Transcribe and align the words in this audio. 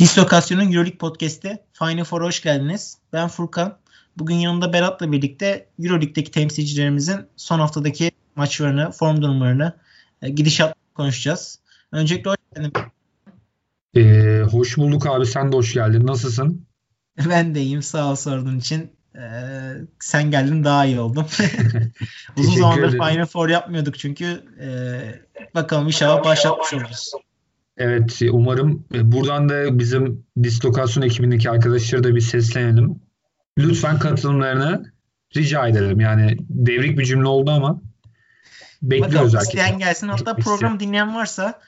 Dislokasyon'un 0.00 0.72
Euroleague 0.72 0.98
Podcast'te 0.98 1.64
Final 1.72 2.04
Four'a 2.04 2.24
hoş 2.24 2.42
geldiniz. 2.42 2.98
Ben 3.12 3.28
Furkan. 3.28 3.78
Bugün 4.16 4.34
yanımda 4.34 4.72
Berat'la 4.72 5.12
birlikte 5.12 5.66
Euroleague'deki 5.78 6.30
temsilcilerimizin 6.30 7.20
son 7.36 7.60
haftadaki 7.60 8.10
maçlarını, 8.36 8.90
form 8.90 9.22
durumlarını, 9.22 9.72
e, 10.22 10.28
gidişat 10.28 10.74
konuşacağız. 10.94 11.58
Öncelikle 11.92 12.30
hoş 12.30 12.36
geldin. 12.54 12.72
Ee, 13.96 14.42
hoş 14.50 14.76
bulduk 14.76 15.06
abi. 15.06 15.26
Sen 15.26 15.52
de 15.52 15.56
hoş 15.56 15.74
geldin. 15.74 16.06
Nasılsın? 16.06 16.66
Ben 17.30 17.54
de 17.54 17.60
iyiyim. 17.60 17.82
Sağ 17.82 18.10
ol 18.10 18.14
sorduğun 18.14 18.58
için. 18.58 18.90
Ee, 19.16 19.20
sen 19.98 20.30
geldin 20.30 20.64
daha 20.64 20.84
iyi 20.84 21.00
oldum. 21.00 21.26
Uzun 22.36 22.56
zamandır 22.56 22.90
Final 22.90 23.26
Four 23.26 23.48
yapmıyorduk 23.48 23.98
çünkü. 23.98 24.44
Ee, 24.60 25.00
bakalım 25.54 25.86
inşallah 25.86 26.24
başlatmış 26.24 26.74
oluruz. 26.74 27.12
Evet 27.80 28.20
umarım 28.32 28.86
e, 28.94 29.12
buradan 29.12 29.48
da 29.48 29.78
bizim 29.78 30.24
dislokasyon 30.42 31.02
ekibindeki 31.02 31.50
arkadaşlara 31.50 32.04
da 32.04 32.14
bir 32.14 32.20
seslenelim. 32.20 33.00
Lütfen 33.58 33.98
katılımlarını 33.98 34.92
rica 35.36 35.68
edelim. 35.68 36.00
Yani 36.00 36.36
devrik 36.40 36.98
bir 36.98 37.04
cümle 37.04 37.28
oldu 37.28 37.50
ama 37.50 37.82
bekliyoruz 38.82 39.34
herkese. 39.34 39.52
İsteyen 39.52 39.78
gelsin. 39.78 40.08
Hatta 40.08 40.36
program 40.36 40.80
dinleyen 40.80 41.14
varsa 41.14 41.60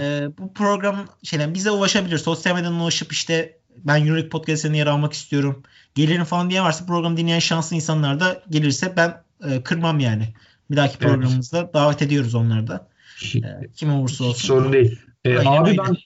e, 0.00 0.28
bu 0.38 0.52
program 0.52 1.06
şeyden 1.22 1.54
bize 1.54 1.70
ulaşabilir. 1.70 2.18
Sosyal 2.18 2.54
medyadan 2.54 2.80
ulaşıp 2.80 3.12
işte 3.12 3.58
ben 3.76 4.06
Euroleague 4.06 4.28
Podcast'ine 4.28 4.78
yer 4.78 4.86
almak 4.86 5.12
istiyorum. 5.12 5.62
Gelirim 5.94 6.24
falan 6.24 6.50
diye 6.50 6.62
varsa 6.62 6.86
program 6.86 7.16
dinleyen 7.16 7.38
şanslı 7.38 7.76
insanlar 7.76 8.20
da 8.20 8.42
gelirse 8.50 8.96
ben 8.96 9.22
e, 9.50 9.62
kırmam 9.62 10.00
yani. 10.00 10.34
Bir 10.70 10.76
dahaki 10.76 10.98
programımızda 10.98 11.58
evet. 11.58 11.74
davet 11.74 12.02
ediyoruz 12.02 12.34
onları 12.34 12.66
da. 12.66 12.88
E, 13.34 13.40
kim 13.76 13.92
olursa 13.92 14.24
olsun. 14.24 14.48
Sorun 14.48 14.72
değil. 14.72 15.07
Ee, 15.24 15.38
abi 15.38 15.70
öyle. 15.70 15.78
ben 15.78 15.96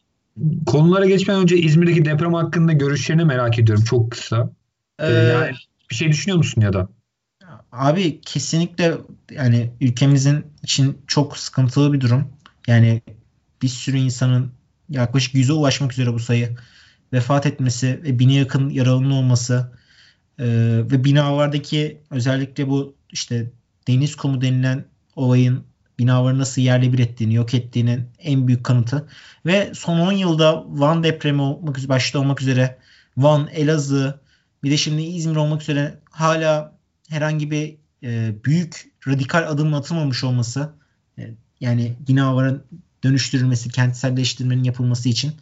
konulara 0.66 1.06
geçmeden 1.06 1.42
önce 1.42 1.56
İzmir'deki 1.56 2.04
deprem 2.04 2.34
hakkında 2.34 2.72
görüşlerini 2.72 3.24
merak 3.24 3.58
ediyorum 3.58 3.84
çok 3.84 4.10
kısa. 4.10 4.52
Ee, 4.98 5.12
ee, 5.12 5.12
yani 5.12 5.52
bir 5.90 5.94
şey 5.94 6.08
düşünüyor 6.08 6.38
musun 6.38 6.60
ya 6.60 6.72
da? 6.72 6.88
Abi 7.72 8.20
kesinlikle 8.20 8.94
yani 9.30 9.70
ülkemizin 9.80 10.46
için 10.62 10.98
çok 11.06 11.38
sıkıntılı 11.38 11.92
bir 11.92 12.00
durum. 12.00 12.28
Yani 12.66 13.02
bir 13.62 13.68
sürü 13.68 13.96
insanın 13.96 14.52
yaklaşık 14.88 15.34
yüze 15.34 15.52
ulaşmak 15.52 15.92
üzere 15.92 16.12
bu 16.12 16.18
sayı 16.18 16.56
vefat 17.12 17.46
etmesi 17.46 18.00
ve 18.02 18.18
bine 18.18 18.34
yakın 18.34 18.70
yaralının 18.70 19.10
olması 19.10 19.72
e, 20.38 20.46
ve 20.90 21.04
binalardaki 21.04 22.00
özellikle 22.10 22.68
bu 22.68 22.94
işte 23.10 23.50
deniz 23.88 24.16
kumu 24.16 24.40
denilen 24.40 24.84
olayın 25.16 25.64
binaları 26.02 26.38
nasıl 26.38 26.62
yerle 26.62 26.92
bir 26.92 26.98
ettiğini, 26.98 27.34
yok 27.34 27.54
ettiğinin 27.54 28.08
en 28.18 28.48
büyük 28.48 28.64
kanıtı. 28.64 29.08
Ve 29.46 29.72
son 29.74 29.98
10 29.98 30.12
yılda 30.12 30.64
Van 30.68 31.02
depremi 31.02 31.42
olmak 31.42 31.78
üzere, 31.78 31.88
başta 31.88 32.18
olmak 32.18 32.42
üzere 32.42 32.78
Van, 33.16 33.48
Elazığ, 33.52 34.20
bir 34.62 34.70
de 34.70 34.76
şimdi 34.76 35.02
İzmir 35.02 35.36
olmak 35.36 35.62
üzere 35.62 35.98
hala 36.10 36.78
herhangi 37.08 37.50
bir 37.50 37.76
e, 38.02 38.34
büyük 38.44 38.92
radikal 39.08 39.48
adım 39.48 39.74
atılmamış 39.74 40.24
olması 40.24 40.72
e, 41.18 41.30
yani 41.60 41.96
binaların 42.08 42.62
dönüştürülmesi, 43.04 43.70
kentselleştirmenin 43.70 44.64
yapılması 44.64 45.08
için 45.08 45.32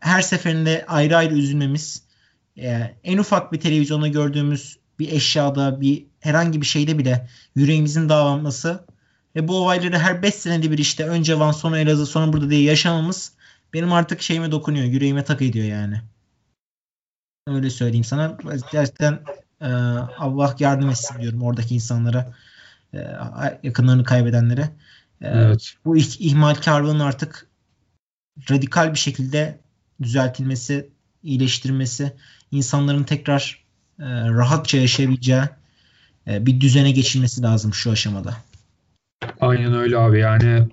her 0.00 0.22
seferinde 0.22 0.84
ayrı 0.88 1.16
ayrı 1.16 1.34
üzülmemiz 1.34 2.02
e, 2.58 2.94
en 3.04 3.18
ufak 3.18 3.52
bir 3.52 3.60
televizyonda 3.60 4.08
gördüğümüz 4.08 4.78
bir 4.98 5.12
eşyada 5.12 5.80
bir 5.80 6.06
herhangi 6.20 6.60
bir 6.60 6.66
şeyde 6.66 6.98
bile 6.98 7.28
yüreğimizin 7.56 8.08
dağlanması 8.08 8.86
ve 9.36 9.48
bu 9.48 9.56
olayları 9.56 9.98
her 9.98 10.22
5 10.22 10.34
senede 10.34 10.70
bir 10.70 10.78
işte 10.78 11.08
önce 11.08 11.38
Van 11.38 11.52
sonra 11.52 11.78
Elazığ 11.78 12.06
sonra 12.06 12.32
burada 12.32 12.50
diye 12.50 12.62
yaşamamız 12.62 13.32
benim 13.74 13.92
artık 13.92 14.22
şeyime 14.22 14.50
dokunuyor. 14.50 14.84
Yüreğime 14.84 15.24
tak 15.24 15.42
ediyor 15.42 15.66
yani. 15.66 16.00
Öyle 17.46 17.70
söyleyeyim 17.70 18.04
sana. 18.04 18.38
Gerçekten 18.72 19.20
e, 19.60 19.66
Allah 20.18 20.56
yardım 20.58 20.90
etsin 20.90 21.20
diyorum 21.20 21.42
oradaki 21.42 21.74
insanlara. 21.74 22.34
E, 22.94 22.98
yakınlarını 23.62 24.04
kaybedenlere. 24.04 24.70
E, 25.20 25.28
evet. 25.28 25.74
Bu 25.84 25.96
ih, 25.96 26.20
ihmalkarlığın 26.20 27.00
artık 27.00 27.46
radikal 28.50 28.92
bir 28.92 28.98
şekilde 28.98 29.58
düzeltilmesi, 30.02 30.90
iyileştirmesi, 31.22 32.12
insanların 32.50 33.04
tekrar 33.04 33.64
e, 33.98 34.04
rahatça 34.28 34.78
yaşayabileceği 34.78 35.42
e, 36.26 36.46
bir 36.46 36.60
düzene 36.60 36.90
geçilmesi 36.90 37.42
lazım 37.42 37.74
şu 37.74 37.90
aşamada. 37.90 38.36
Aynen 39.40 39.74
öyle 39.74 39.98
abi 39.98 40.18
yani 40.18 40.68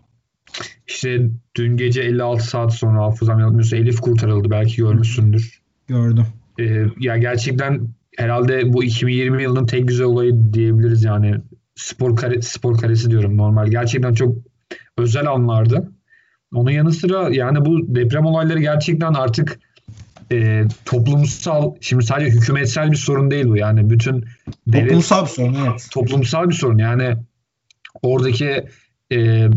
işte 0.88 1.30
dün 1.56 1.78
gece 1.78 2.02
56 2.02 2.44
saat 2.44 2.74
sonra 2.74 3.04
hafızam 3.04 3.40
yanılmıyorsa 3.40 3.78
Elif 3.78 4.00
kurtarıldı 4.00 4.50
belki 4.50 4.76
görmüşsündür. 4.76 5.62
Gördüm. 5.88 6.26
Ee, 6.60 6.86
ya 7.00 7.18
gerçekten 7.18 7.88
herhalde 8.18 8.74
bu 8.74 8.84
2020 8.84 9.44
yılının 9.44 9.66
tek 9.66 9.88
güzel 9.88 10.06
olayı 10.06 10.54
diyebiliriz 10.54 11.04
yani 11.04 11.36
spor 11.76 12.16
kare, 12.16 12.42
spor 12.42 12.78
karesi 12.78 13.10
diyorum 13.10 13.38
normal. 13.38 13.68
Gerçekten 13.68 14.14
çok 14.14 14.36
özel 14.98 15.28
anlardı. 15.28 15.92
Onun 16.54 16.72
yanı 16.72 16.92
sıra 16.92 17.30
yani 17.32 17.66
bu 17.66 17.96
deprem 17.96 18.26
olayları 18.26 18.60
gerçekten 18.60 19.14
artık 19.14 19.60
e, 20.32 20.64
toplumsal 20.86 21.76
şimdi 21.82 22.06
sadece 22.06 22.32
hükümetsel 22.32 22.92
bir 22.92 22.98
sorun 22.98 23.32
değil 23.32 23.46
bu 23.46 23.58
yani 23.58 23.90
bütün 23.90 24.26
devlet, 24.68 24.88
toplumsal 24.88 25.26
bir 25.26 25.30
sorun 25.30 25.58
evet. 25.68 25.88
Toplumsal 25.92 26.50
bir 26.50 26.54
sorun 26.54 26.78
yani 26.78 27.16
Oradaki 28.02 28.66
e, 29.12 29.48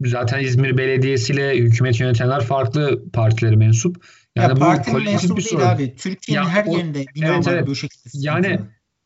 zaten 0.00 0.40
İzmir 0.40 0.78
Belediyesi 0.78 1.32
ile 1.32 1.56
hükümet 1.56 2.00
yönetenler 2.00 2.40
farklı 2.40 3.02
partilere 3.12 3.56
mensup. 3.56 3.96
Yani 4.36 4.48
ya 4.48 4.56
bu 4.56 4.60
partinin 4.60 5.04
mensup 5.04 5.38
bir 5.38 5.44
değil 5.44 5.72
abi. 5.72 5.94
Türkiye'nin 5.96 6.46
her 6.46 6.64
yerinde 6.64 7.04
bina 7.14 7.26
evet, 7.26 7.46
var 7.46 7.52
evet. 7.52 7.66
bu 7.66 7.74
şekilde. 7.74 8.08
Yani 8.14 8.60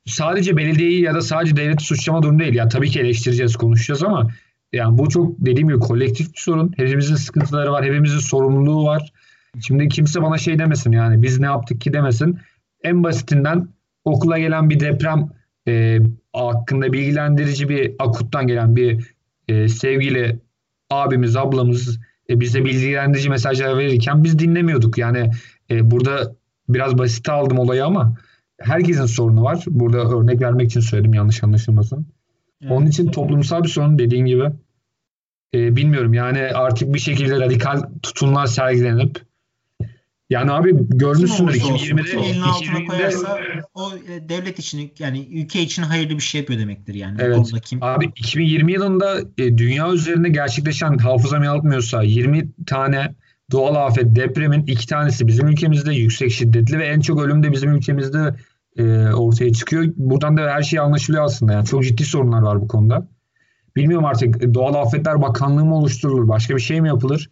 sadece 0.06 0.56
belediyeyi 0.56 1.02
ya 1.02 1.14
da 1.14 1.20
sadece 1.20 1.56
devleti 1.56 1.84
suçlama 1.84 2.22
durum 2.22 2.38
değil. 2.38 2.54
Ya 2.54 2.68
tabii 2.68 2.90
ki 2.90 3.00
eleştireceğiz, 3.00 3.56
konuşacağız 3.56 4.02
ama 4.02 4.30
yani 4.72 4.98
bu 4.98 5.08
çok 5.08 5.38
dediğim 5.38 5.68
gibi 5.68 5.78
kolektif 5.78 6.34
bir 6.34 6.40
sorun. 6.40 6.72
Hepimizin 6.76 7.14
sıkıntıları 7.14 7.72
var, 7.72 7.84
hepimizin 7.84 8.18
sorumluluğu 8.18 8.84
var. 8.84 9.12
Şimdi 9.60 9.88
kimse 9.88 10.22
bana 10.22 10.38
şey 10.38 10.58
demesin 10.58 10.92
yani 10.92 11.22
biz 11.22 11.38
ne 11.38 11.46
yaptık 11.46 11.80
ki 11.80 11.92
demesin. 11.92 12.38
En 12.84 13.04
basitinden 13.04 13.68
okula 14.04 14.38
gelen 14.38 14.70
bir 14.70 14.80
deprem 14.80 15.30
e, 15.68 16.00
hakkında 16.32 16.92
bilgilendirici 16.92 17.68
bir 17.68 17.94
akuttan 17.98 18.46
gelen 18.46 18.76
bir 18.76 19.14
e, 19.48 19.68
sevgili 19.68 20.40
abimiz, 20.90 21.36
ablamız 21.36 22.00
e, 22.30 22.40
bize 22.40 22.64
bilgilendirici 22.64 23.30
mesajlar 23.30 23.78
verirken 23.78 24.24
biz 24.24 24.38
dinlemiyorduk. 24.38 24.98
Yani 24.98 25.30
e, 25.70 25.90
burada 25.90 26.34
biraz 26.68 26.98
basit 26.98 27.28
aldım 27.28 27.58
olayı 27.58 27.84
ama 27.84 28.16
herkesin 28.60 29.06
sorunu 29.06 29.42
var. 29.42 29.64
Burada 29.66 29.98
örnek 29.98 30.40
vermek 30.40 30.70
için 30.70 30.80
söyledim 30.80 31.14
yanlış 31.14 31.44
anlaşılmasın. 31.44 32.06
Evet. 32.62 32.72
Onun 32.72 32.86
için 32.86 33.10
toplumsal 33.10 33.62
bir 33.62 33.68
sorun 33.68 33.98
dediğin 33.98 34.26
gibi 34.26 34.44
e, 35.54 35.76
bilmiyorum 35.76 36.14
yani 36.14 36.40
artık 36.40 36.94
bir 36.94 36.98
şekilde 36.98 37.40
radikal 37.40 37.82
tutumlar 38.02 38.46
sergilenip 38.46 39.27
yani 40.30 40.52
abi 40.52 40.88
görmüşsündür 40.88 41.52
2020'de 41.52 42.02
kim 42.02 42.18
elini 42.18 42.44
altına 42.44 42.84
koyarsa 42.84 43.38
o 43.74 43.92
e, 43.94 44.28
devlet 44.28 44.58
için 44.58 44.92
yani 44.98 45.28
ülke 45.32 45.62
için 45.62 45.82
hayırlı 45.82 46.14
bir 46.14 46.22
şey 46.22 46.40
yapıyor 46.40 46.60
demektir 46.60 46.94
yani. 46.94 47.16
Evet. 47.20 47.52
Kim... 47.64 47.82
Abi 47.82 48.04
2020 48.04 48.72
yılında 48.72 49.20
e, 49.38 49.58
dünya 49.58 49.92
üzerinde 49.92 50.28
gerçekleşen 50.28 50.98
hafızam 50.98 51.42
yanıltmıyorsa 51.42 52.02
20 52.02 52.48
tane 52.66 53.14
doğal 53.50 53.74
afet 53.74 54.16
depremin 54.16 54.66
iki 54.66 54.86
tanesi 54.86 55.26
bizim 55.26 55.48
ülkemizde 55.48 55.94
yüksek 55.94 56.30
şiddetli 56.30 56.78
ve 56.78 56.86
en 56.86 57.00
çok 57.00 57.20
ölüm 57.22 57.42
de 57.42 57.52
bizim 57.52 57.74
ülkemizde 57.74 58.34
e, 58.76 59.12
ortaya 59.12 59.52
çıkıyor. 59.52 59.84
Buradan 59.96 60.36
da 60.36 60.40
her 60.40 60.62
şey 60.62 60.78
anlaşılıyor 60.78 61.24
aslında. 61.24 61.52
Yani 61.52 61.66
çok 61.66 61.84
ciddi 61.84 62.04
sorunlar 62.04 62.42
var 62.42 62.60
bu 62.60 62.68
konuda. 62.68 63.08
Bilmiyorum 63.76 64.04
artık 64.04 64.54
Doğal 64.54 64.74
Afetler 64.74 65.22
Bakanlığı 65.22 65.64
mı 65.64 65.76
oluşturulur, 65.76 66.28
başka 66.28 66.56
bir 66.56 66.60
şey 66.60 66.80
mi 66.80 66.88
yapılır? 66.88 67.30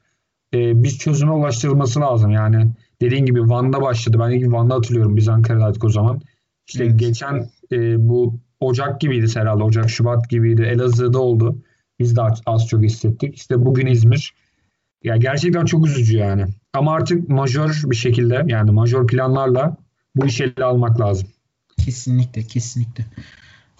E, 0.55 0.83
biz 0.83 0.99
çözüme 0.99 1.33
ulaştırılması 1.33 2.01
lazım. 2.01 2.31
Yani 2.31 2.67
dediğin 3.01 3.27
gibi 3.27 3.41
Van'da 3.41 3.83
başladı. 3.83 4.17
Ben 4.21 4.31
ilk 4.31 4.53
Van'da 4.53 4.75
hatırlıyorum 4.75 5.17
biz 5.17 5.29
Ankara'daydık 5.29 5.85
o 5.85 5.89
zaman. 5.89 6.21
İşte 6.67 6.85
evet. 6.85 6.99
geçen 6.99 7.51
e, 7.73 8.09
bu 8.09 8.41
Ocak 8.61 9.01
gibiydi 9.01 9.27
herhalde. 9.35 9.63
Ocak, 9.63 9.91
Şubat 9.91 10.31
gibiydi. 10.31 10.63
Elazığ'da 10.63 11.19
oldu. 11.19 11.63
Biz 11.99 12.17
de 12.17 12.23
az 12.47 12.67
çok 12.67 12.83
hissettik. 12.83 13.35
İşte 13.35 13.65
bugün 13.65 13.87
İzmir. 13.87 14.35
Ya 15.03 15.17
gerçekten 15.17 15.65
çok 15.65 15.87
üzücü 15.87 16.17
yani. 16.17 16.45
Ama 16.73 16.93
artık 16.93 17.29
majör 17.29 17.83
bir 17.85 17.97
şekilde 17.97 18.45
yani 18.47 18.71
majör 18.71 19.07
planlarla 19.07 19.77
bu 20.17 20.27
işi 20.27 20.45
ele 20.45 20.65
almak 20.65 21.01
lazım. 21.01 21.29
Kesinlikle, 21.85 22.43
kesinlikle. 22.43 23.05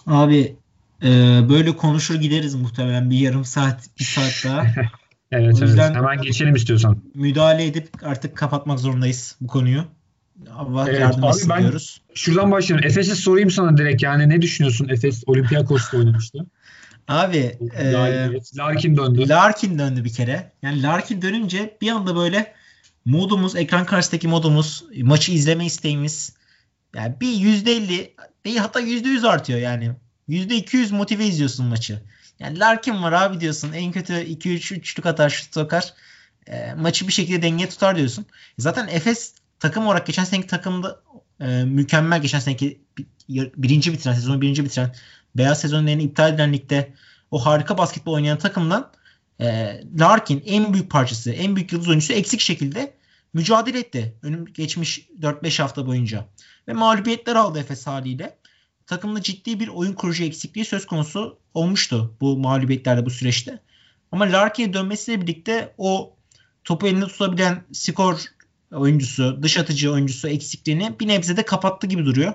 Abi 0.05 0.55
e, 1.03 1.09
böyle 1.49 1.77
konuşur 1.77 2.15
gideriz 2.15 2.55
muhtemelen 2.55 3.09
bir 3.09 3.17
yarım 3.17 3.45
saat, 3.45 3.89
bir 3.99 4.03
saat 4.03 4.41
daha. 4.45 4.65
Evet, 5.31 5.61
o 5.61 5.65
yüzden 5.65 5.85
evet. 5.85 5.95
Hemen 5.95 6.21
geçelim 6.21 6.55
istiyorsan. 6.55 6.97
Müdahale 7.13 7.65
edip 7.65 7.89
artık 8.03 8.37
kapatmak 8.37 8.79
zorundayız 8.79 9.35
bu 9.41 9.47
konuyu. 9.47 9.83
Allah 10.55 10.85
evet, 10.89 10.99
yardım 10.99 11.23
etsin 11.23 11.49
ben 11.49 11.61
diyoruz. 11.61 12.01
Şuradan 12.13 12.51
başlayalım. 12.51 12.87
Efes'e 12.87 13.15
sorayım 13.15 13.51
sana 13.51 13.77
direkt 13.77 14.03
yani 14.03 14.29
ne 14.29 14.41
düşünüyorsun? 14.41 14.89
Efes 14.89 15.23
Olympiakos'ta 15.27 15.97
oynamıştı. 15.97 16.45
Abi 17.07 17.57
e, 17.77 17.91
Larkin 18.57 18.97
döndü. 18.97 19.29
Larkin 19.29 19.79
döndü 19.79 20.03
bir 20.03 20.13
kere. 20.13 20.51
Yani 20.61 20.83
Larkin 20.83 21.21
dönünce 21.21 21.77
bir 21.81 21.91
anda 21.91 22.15
böyle 22.15 22.53
modumuz, 23.05 23.55
ekran 23.55 23.85
karşısındaki 23.85 24.27
modumuz, 24.27 24.83
maçı 25.01 25.31
izleme 25.31 25.65
isteğimiz 25.65 26.33
yani 26.95 27.15
bir 27.21 27.27
%50 27.27 28.09
değil 28.45 28.57
hatta 28.57 28.81
%100 28.81 29.27
artıyor 29.27 29.59
yani. 29.59 29.91
%200 30.29 30.95
motive 30.95 31.25
izliyorsun 31.25 31.65
maçı. 31.65 32.01
Yani 32.39 32.59
Larkin 32.59 33.03
var 33.03 33.11
abi 33.11 33.39
diyorsun. 33.39 33.73
En 33.73 33.91
kötü 33.91 34.13
2-3 34.13 34.73
üçlük 34.73 35.05
atar, 35.05 35.29
şut 35.29 35.53
sokar. 35.53 35.93
E, 36.47 36.73
maçı 36.73 37.07
bir 37.07 37.13
şekilde 37.13 37.41
denge 37.41 37.69
tutar 37.69 37.95
diyorsun. 37.95 38.25
Zaten 38.57 38.87
Efes 38.87 39.33
takım 39.59 39.87
olarak 39.87 40.07
geçen 40.07 40.23
seneki 40.23 40.47
takımda 40.47 41.01
e, 41.39 41.45
mükemmel 41.63 42.21
geçen 42.21 42.39
seneki 42.39 42.81
birinci 43.29 43.93
bitiren, 43.93 44.13
sezonu 44.13 44.41
birinci 44.41 44.65
bitiren 44.65 44.95
beyaz 45.35 45.59
sezonlarını 45.59 46.01
iptal 46.01 46.33
edilen 46.33 46.53
ligde 46.53 46.93
o 47.31 47.45
harika 47.45 47.77
basketbol 47.77 48.13
oynayan 48.13 48.37
takımdan 48.37 48.91
e, 49.41 49.79
Larkin 49.99 50.43
en 50.45 50.73
büyük 50.73 50.91
parçası, 50.91 51.31
en 51.31 51.55
büyük 51.55 51.71
yıldız 51.71 51.87
oyuncusu 51.87 52.13
eksik 52.13 52.39
şekilde 52.39 52.93
mücadele 53.33 53.79
etti. 53.79 54.13
Önüm 54.21 54.45
geçmiş 54.45 55.09
4-5 55.21 55.61
hafta 55.61 55.87
boyunca. 55.87 56.25
Ve 56.67 56.73
mağlubiyetler 56.73 57.35
aldı 57.35 57.59
Efes 57.59 57.87
haliyle. 57.87 58.37
Takımda 58.87 59.21
ciddi 59.21 59.59
bir 59.59 59.67
oyun 59.67 59.93
kurucu 59.93 60.23
eksikliği 60.23 60.65
söz 60.65 60.85
konusu 60.85 61.39
olmuştu 61.53 62.17
bu 62.21 62.37
mağlubiyetlerde 62.37 63.05
bu 63.05 63.09
süreçte. 63.09 63.59
Ama 64.11 64.25
Larkin'e 64.25 64.73
dönmesiyle 64.73 65.21
birlikte 65.21 65.73
o 65.77 66.15
topu 66.63 66.87
elinde 66.87 67.07
tutabilen 67.07 67.63
skor 67.73 68.19
oyuncusu, 68.71 69.39
dış 69.43 69.57
atıcı 69.57 69.91
oyuncusu 69.91 70.27
eksikliğini 70.27 70.99
bir 70.99 71.07
nebze 71.07 71.37
de 71.37 71.45
kapattı 71.45 71.87
gibi 71.87 72.05
duruyor. 72.05 72.33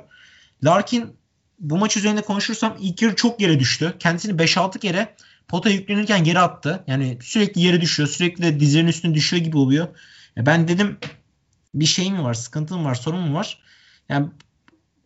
Larkin 0.64 1.16
bu 1.58 1.78
maç 1.78 1.96
üzerinde 1.96 2.22
konuşursam 2.22 2.76
ilk 2.80 3.02
yarı 3.02 3.16
çok 3.16 3.40
yere 3.40 3.60
düştü. 3.60 3.96
Kendisini 3.98 4.32
5-6 4.42 4.78
kere 4.78 5.16
pota 5.48 5.70
yüklenirken 5.70 6.24
geri 6.24 6.38
attı. 6.38 6.84
Yani 6.86 7.18
sürekli 7.22 7.60
yere 7.60 7.80
düşüyor. 7.80 8.08
Sürekli 8.08 8.42
de 8.42 8.60
dizlerin 8.60 8.86
üstüne 8.86 9.14
düşüyor 9.14 9.44
gibi 9.44 9.56
oluyor. 9.56 9.88
Ben 10.36 10.68
dedim 10.68 10.98
bir 11.74 11.86
şey 11.86 12.12
mi 12.12 12.24
var, 12.24 12.34
sıkıntı 12.34 12.76
mı 12.76 12.84
var, 12.84 12.94
sorun 12.94 13.20
mu 13.20 13.34
var? 13.34 13.58
Yani 14.08 14.26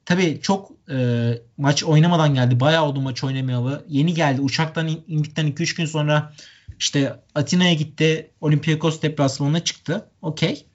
tabii 0.05 0.41
çok 0.43 0.76
e, 0.91 1.33
maç 1.57 1.85
oynamadan 1.85 2.35
geldi. 2.35 2.61
Bayağı 2.61 2.85
oldu 2.85 3.01
maç 3.01 3.25
oynamayalı. 3.25 3.85
Yeni 3.89 4.15
geldi. 4.15 4.41
Uçaktan 4.41 4.89
indikten 4.89 5.47
2-3 5.47 5.77
gün 5.77 5.85
sonra 5.85 6.33
işte 6.79 7.21
Atina'ya 7.35 7.75
gitti. 7.75 8.31
Olympiakos 8.41 9.03
deplasmanına 9.03 9.65
çıktı. 9.65 10.11
Okey. 10.23 10.67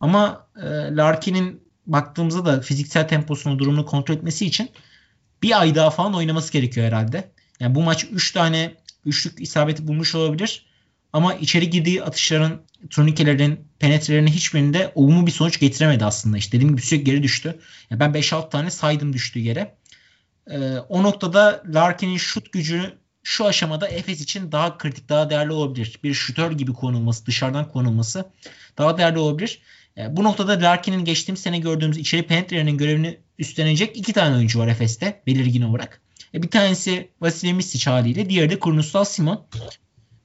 Ama 0.00 0.46
e, 0.56 0.66
Larkin'in 0.96 1.62
baktığımızda 1.86 2.44
da 2.44 2.60
fiziksel 2.60 3.08
temposunu, 3.08 3.58
durumunu 3.58 3.86
kontrol 3.86 4.14
etmesi 4.14 4.46
için 4.46 4.70
bir 5.42 5.60
ay 5.60 5.74
daha 5.74 5.90
falan 5.90 6.14
oynaması 6.14 6.52
gerekiyor 6.52 6.86
herhalde. 6.86 7.32
Yani 7.60 7.74
bu 7.74 7.82
maç 7.82 8.06
3 8.12 8.32
tane 8.32 8.74
üçlük 9.04 9.40
isabeti 9.40 9.88
bulmuş 9.88 10.14
olabilir. 10.14 10.66
Ama 11.12 11.34
içeri 11.34 11.70
girdiği 11.70 12.02
atışların, 12.02 12.62
turnikelerin, 12.90 13.68
penetrelerinin 13.78 14.30
hiçbirinde 14.30 14.92
olumlu 14.94 15.26
bir 15.26 15.32
sonuç 15.32 15.60
getiremedi 15.60 16.04
aslında. 16.04 16.38
İşte 16.38 16.52
dediğim 16.52 16.76
gibi 16.76 16.86
sürekli 16.86 17.04
geri 17.04 17.22
düştü. 17.22 17.58
Yani 17.90 18.00
ben 18.00 18.10
5-6 18.10 18.50
tane 18.50 18.70
saydım 18.70 19.12
düştüğü 19.12 19.38
yere. 19.38 19.74
Ee, 20.50 20.58
o 20.88 21.02
noktada 21.02 21.62
Larkin'in 21.66 22.16
şut 22.16 22.52
gücü 22.52 22.98
şu 23.22 23.46
aşamada 23.46 23.88
Efes 23.88 24.20
için 24.20 24.52
daha 24.52 24.78
kritik, 24.78 25.08
daha 25.08 25.30
değerli 25.30 25.52
olabilir. 25.52 25.98
Bir 26.04 26.14
şutör 26.14 26.52
gibi 26.52 26.72
konulması, 26.72 27.26
dışarıdan 27.26 27.68
konulması 27.68 28.30
daha 28.78 28.98
değerli 28.98 29.18
olabilir. 29.18 29.62
E, 29.96 30.16
bu 30.16 30.24
noktada 30.24 30.52
Larkin'in 30.60 31.04
geçtiğimiz 31.04 31.40
sene 31.40 31.58
gördüğümüz 31.58 31.98
içeri 31.98 32.26
penetrelerinin 32.26 32.78
görevini 32.78 33.18
üstlenecek 33.38 33.96
iki 33.96 34.12
tane 34.12 34.36
oyuncu 34.36 34.58
var 34.58 34.68
Efes'te 34.68 35.22
belirgin 35.26 35.62
olarak. 35.62 36.02
E, 36.34 36.42
bir 36.42 36.50
tanesi 36.50 37.10
Vasilij 37.20 37.52
Misic 37.52 37.90
haliyle, 37.90 38.28
diğeri 38.28 38.50
de 38.50 38.58
Kurnuslav 38.58 39.04
Simon. 39.04 39.46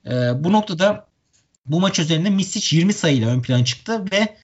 E, 0.05 0.11
bu 0.43 0.53
noktada 0.53 1.07
bu 1.67 1.79
maç 1.79 1.99
üzerinde 1.99 2.29
Misic 2.29 2.75
20 2.75 2.93
sayıyla 2.93 3.29
ön 3.29 3.41
plana 3.41 3.65
çıktı 3.65 4.05
ve 4.11 4.37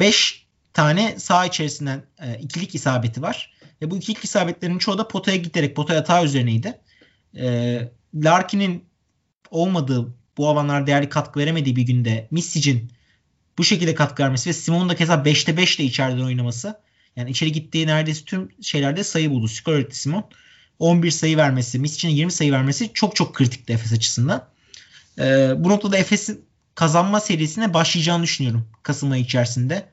5 0.00 0.32
e, 0.32 0.44
tane 0.72 1.18
sağ 1.18 1.46
içerisinden 1.46 2.02
e, 2.18 2.38
ikilik 2.38 2.74
isabeti 2.74 3.22
var. 3.22 3.54
Ve 3.82 3.90
bu 3.90 3.96
ikilik 3.96 4.24
isabetlerin 4.24 4.78
çoğu 4.78 4.98
da 4.98 5.08
potaya 5.08 5.36
giderek 5.36 5.76
potaya 5.76 6.00
hata 6.00 6.24
üzerineydi. 6.24 6.80
E, 7.36 7.78
Larkin'in 8.14 8.84
olmadığı 9.50 10.14
bu 10.36 10.48
alanlar 10.48 10.86
değerli 10.86 11.08
katkı 11.08 11.40
veremediği 11.40 11.76
bir 11.76 11.82
günde 11.82 12.28
Misic'in 12.30 12.92
bu 13.58 13.64
şekilde 13.64 13.94
katkı 13.94 14.22
vermesi 14.22 14.48
ve 14.48 14.52
Simon'un 14.52 14.88
da 14.88 14.96
keza 14.96 15.14
5'te 15.14 15.56
5 15.56 15.78
ile 15.78 15.84
içeriden 15.84 16.24
oynaması. 16.24 16.80
Yani 17.16 17.30
içeri 17.30 17.52
gittiği 17.52 17.86
neredeyse 17.86 18.24
tüm 18.24 18.48
şeylerde 18.62 19.04
sayı 19.04 19.30
buldu. 19.30 19.48
Skor 19.48 19.78
etti 19.78 19.98
Simon. 19.98 20.24
11 20.78 21.10
sayı 21.10 21.36
vermesi, 21.36 21.78
Misic'in 21.78 22.12
20 22.12 22.32
sayı 22.32 22.52
vermesi 22.52 22.90
çok 22.94 23.16
çok 23.16 23.34
kritikti 23.34 23.72
Efes 23.72 23.92
açısından. 23.92 24.48
Ee, 25.18 25.52
bu 25.58 25.68
noktada 25.68 25.96
Efes'in 25.96 26.44
kazanma 26.74 27.20
serisine 27.20 27.74
başlayacağını 27.74 28.22
düşünüyorum 28.22 28.68
Kasım 28.82 29.10
ayı 29.10 29.22
içerisinde. 29.22 29.88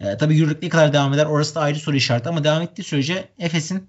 Ee, 0.00 0.16
tabii 0.16 0.36
yürürlük 0.36 0.62
ne 0.62 0.68
kadar 0.68 0.92
devam 0.92 1.14
eder 1.14 1.26
orası 1.26 1.54
da 1.54 1.60
ayrı 1.60 1.78
soru 1.78 1.96
işareti 1.96 2.28
ama 2.28 2.44
devam 2.44 2.62
ettiği 2.62 2.82
sürece 2.82 3.28
Efes'in 3.38 3.88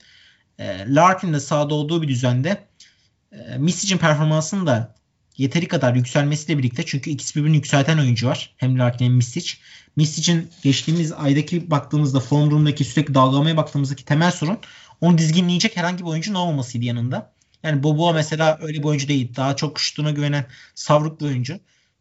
e, 0.59 0.95
Larkin'in 0.95 1.33
de 1.33 1.39
sahada 1.39 1.73
olduğu 1.73 2.01
bir 2.01 2.07
düzende 2.07 2.67
e, 3.31 3.57
Misic'in 3.57 3.97
performansını 3.97 4.67
da 4.67 4.95
yeteri 5.37 5.67
kadar 5.67 5.95
yükselmesiyle 5.95 6.57
birlikte 6.59 6.83
çünkü 6.85 7.09
ikisi 7.09 7.39
birbirini 7.39 7.55
yükselten 7.55 7.97
oyuncu 7.97 8.27
var. 8.27 8.53
Hem 8.57 8.79
Larkin 8.79 9.05
hem 9.05 9.13
Mistic. 9.13 9.53
Mistic'in 9.95 10.49
geçtiğimiz 10.63 11.11
aydaki 11.11 11.71
baktığımızda 11.71 12.19
form 12.19 12.49
durumundaki 12.49 12.83
sürekli 12.83 13.13
dalgalamaya 13.13 13.57
baktığımızdaki 13.57 14.05
temel 14.05 14.31
sorun 14.31 14.59
onu 15.01 15.17
dizginleyecek 15.17 15.77
herhangi 15.77 16.03
bir 16.03 16.09
oyuncunun 16.09 16.39
olmamasıydı 16.39 16.85
yanında. 16.85 17.33
Yani 17.67 17.83
Boboa 17.83 18.13
mesela 18.13 18.59
öyle 18.61 18.79
bir 18.79 18.83
oyuncu 18.83 19.07
değil. 19.07 19.35
Daha 19.35 19.55
çok 19.55 19.79
şutuna 19.79 20.11
güvenen 20.11 20.45
savruk 20.75 21.21
bir 21.21 21.25
oyuncu. 21.25 21.59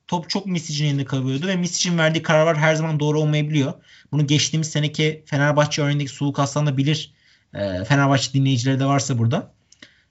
Top 0.08 0.30
çok 0.30 0.46
Misic'in 0.46 0.88
elinde 0.88 1.04
kalıyordu 1.04 1.46
ve 1.46 1.56
Misic'in 1.56 1.98
verdiği 1.98 2.22
kararlar 2.22 2.56
her 2.56 2.74
zaman 2.74 3.00
doğru 3.00 3.20
olmayabiliyor. 3.20 3.72
Bunu 4.12 4.26
geçtiğimiz 4.26 4.70
seneki 4.70 5.22
Fenerbahçe 5.26 5.82
örneğindeki 5.82 6.10
Suluk 6.10 6.38
Aslan 6.38 6.66
da 6.66 6.76
bilir. 6.76 7.12
E, 7.54 7.84
Fenerbahçe 7.84 8.32
dinleyicileri 8.32 8.80
de 8.80 8.86
varsa 8.86 9.18
burada. 9.18 9.52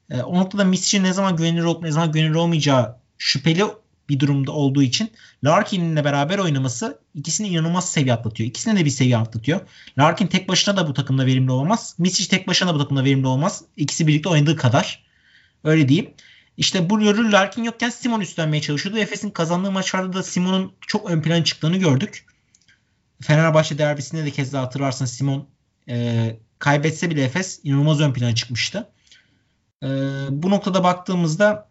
E, 0.10 0.22
o 0.22 0.40
noktada 0.40 0.64
Misic'in 0.64 1.04
ne 1.04 1.14
zaman 1.14 1.36
güvenilir 1.36 1.64
olup 1.64 1.84
ne 1.84 1.92
zaman 1.92 2.12
güvenilir 2.12 2.36
olmayacağı 2.36 2.96
şüpheli 3.18 3.64
bir 4.10 4.20
durumda 4.20 4.52
olduğu 4.52 4.84
için 4.84 5.12
Larkin'le 5.44 6.04
beraber 6.04 6.40
oynaması 6.40 7.00
ikisini 7.14 7.48
inanılmaz 7.48 7.92
seviye 7.92 8.14
atlatıyor. 8.14 8.50
İkisine 8.50 8.80
de 8.80 8.86
bir 8.86 8.90
seviye 8.90 9.18
atlatıyor. 9.18 9.62
Larkin 9.98 10.28
tek 10.28 10.50
başına 10.50 10.78
da 10.78 10.88
bu 10.88 10.94
takımda 10.94 11.26
verimli 11.26 11.52
olamaz. 11.52 11.96
Misic 11.98 12.30
tek 12.30 12.48
başına 12.48 12.70
da 12.70 12.74
bu 12.74 12.80
takımda 12.80 13.04
verimli 13.04 13.28
olmaz. 13.28 13.64
İkisi 13.78 14.08
birlikte 14.08 14.30
oynadığı 14.30 14.56
kadar. 14.56 15.06
Öyle 15.66 15.88
diyeyim. 15.90 16.14
İşte 16.58 16.90
bu 16.90 17.00
rolü 17.00 17.32
Larkin 17.32 17.64
yokken 17.64 17.90
Simon 17.90 18.22
üstlenmeye 18.22 18.62
çalışıyordu. 18.62 19.00
Efes'in 19.00 19.30
kazandığı 19.30 19.72
maçlarda 19.72 20.14
da 20.14 20.24
Simon'un 20.24 20.74
çok 20.88 21.12
ön 21.12 21.22
plana 21.22 21.44
çıktığını 21.44 21.78
gördük. 21.78 22.26
Fenerbahçe 23.22 23.78
derbisinde 23.78 24.26
de 24.26 24.32
kez 24.32 24.54
daha 24.54 24.64
hatırlarsın 24.64 25.06
Simon 25.06 25.48
e, 25.90 26.38
kaybetse 26.60 27.10
bile 27.10 27.24
Efes 27.24 27.60
inanılmaz 27.64 28.02
ön 28.02 28.14
plana 28.14 28.36
çıkmıştı. 28.36 28.90
E, 29.84 29.88
bu 30.30 30.50
noktada 30.50 30.84
baktığımızda 30.84 31.70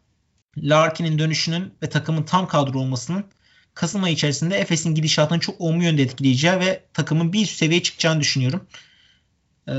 Larkin'in 0.57 1.19
dönüşünün 1.19 1.75
ve 1.83 1.89
takımın 1.89 2.23
tam 2.23 2.49
kadro 2.49 2.79
olmasının 2.79 3.25
Kasım 3.75 4.05
ayı 4.05 4.15
içerisinde 4.15 4.57
Efes'in 4.57 4.95
gidişatını 4.95 5.41
çok 5.41 5.61
olumlu 5.61 5.85
yönde 5.85 6.03
etkileyeceği 6.03 6.61
ve 6.61 6.85
takımın 6.93 7.33
bir 7.33 7.43
üst 7.43 7.57
seviyeye 7.57 7.83
çıkacağını 7.83 8.21
düşünüyorum. 8.21 8.67
Ee, 9.69 9.73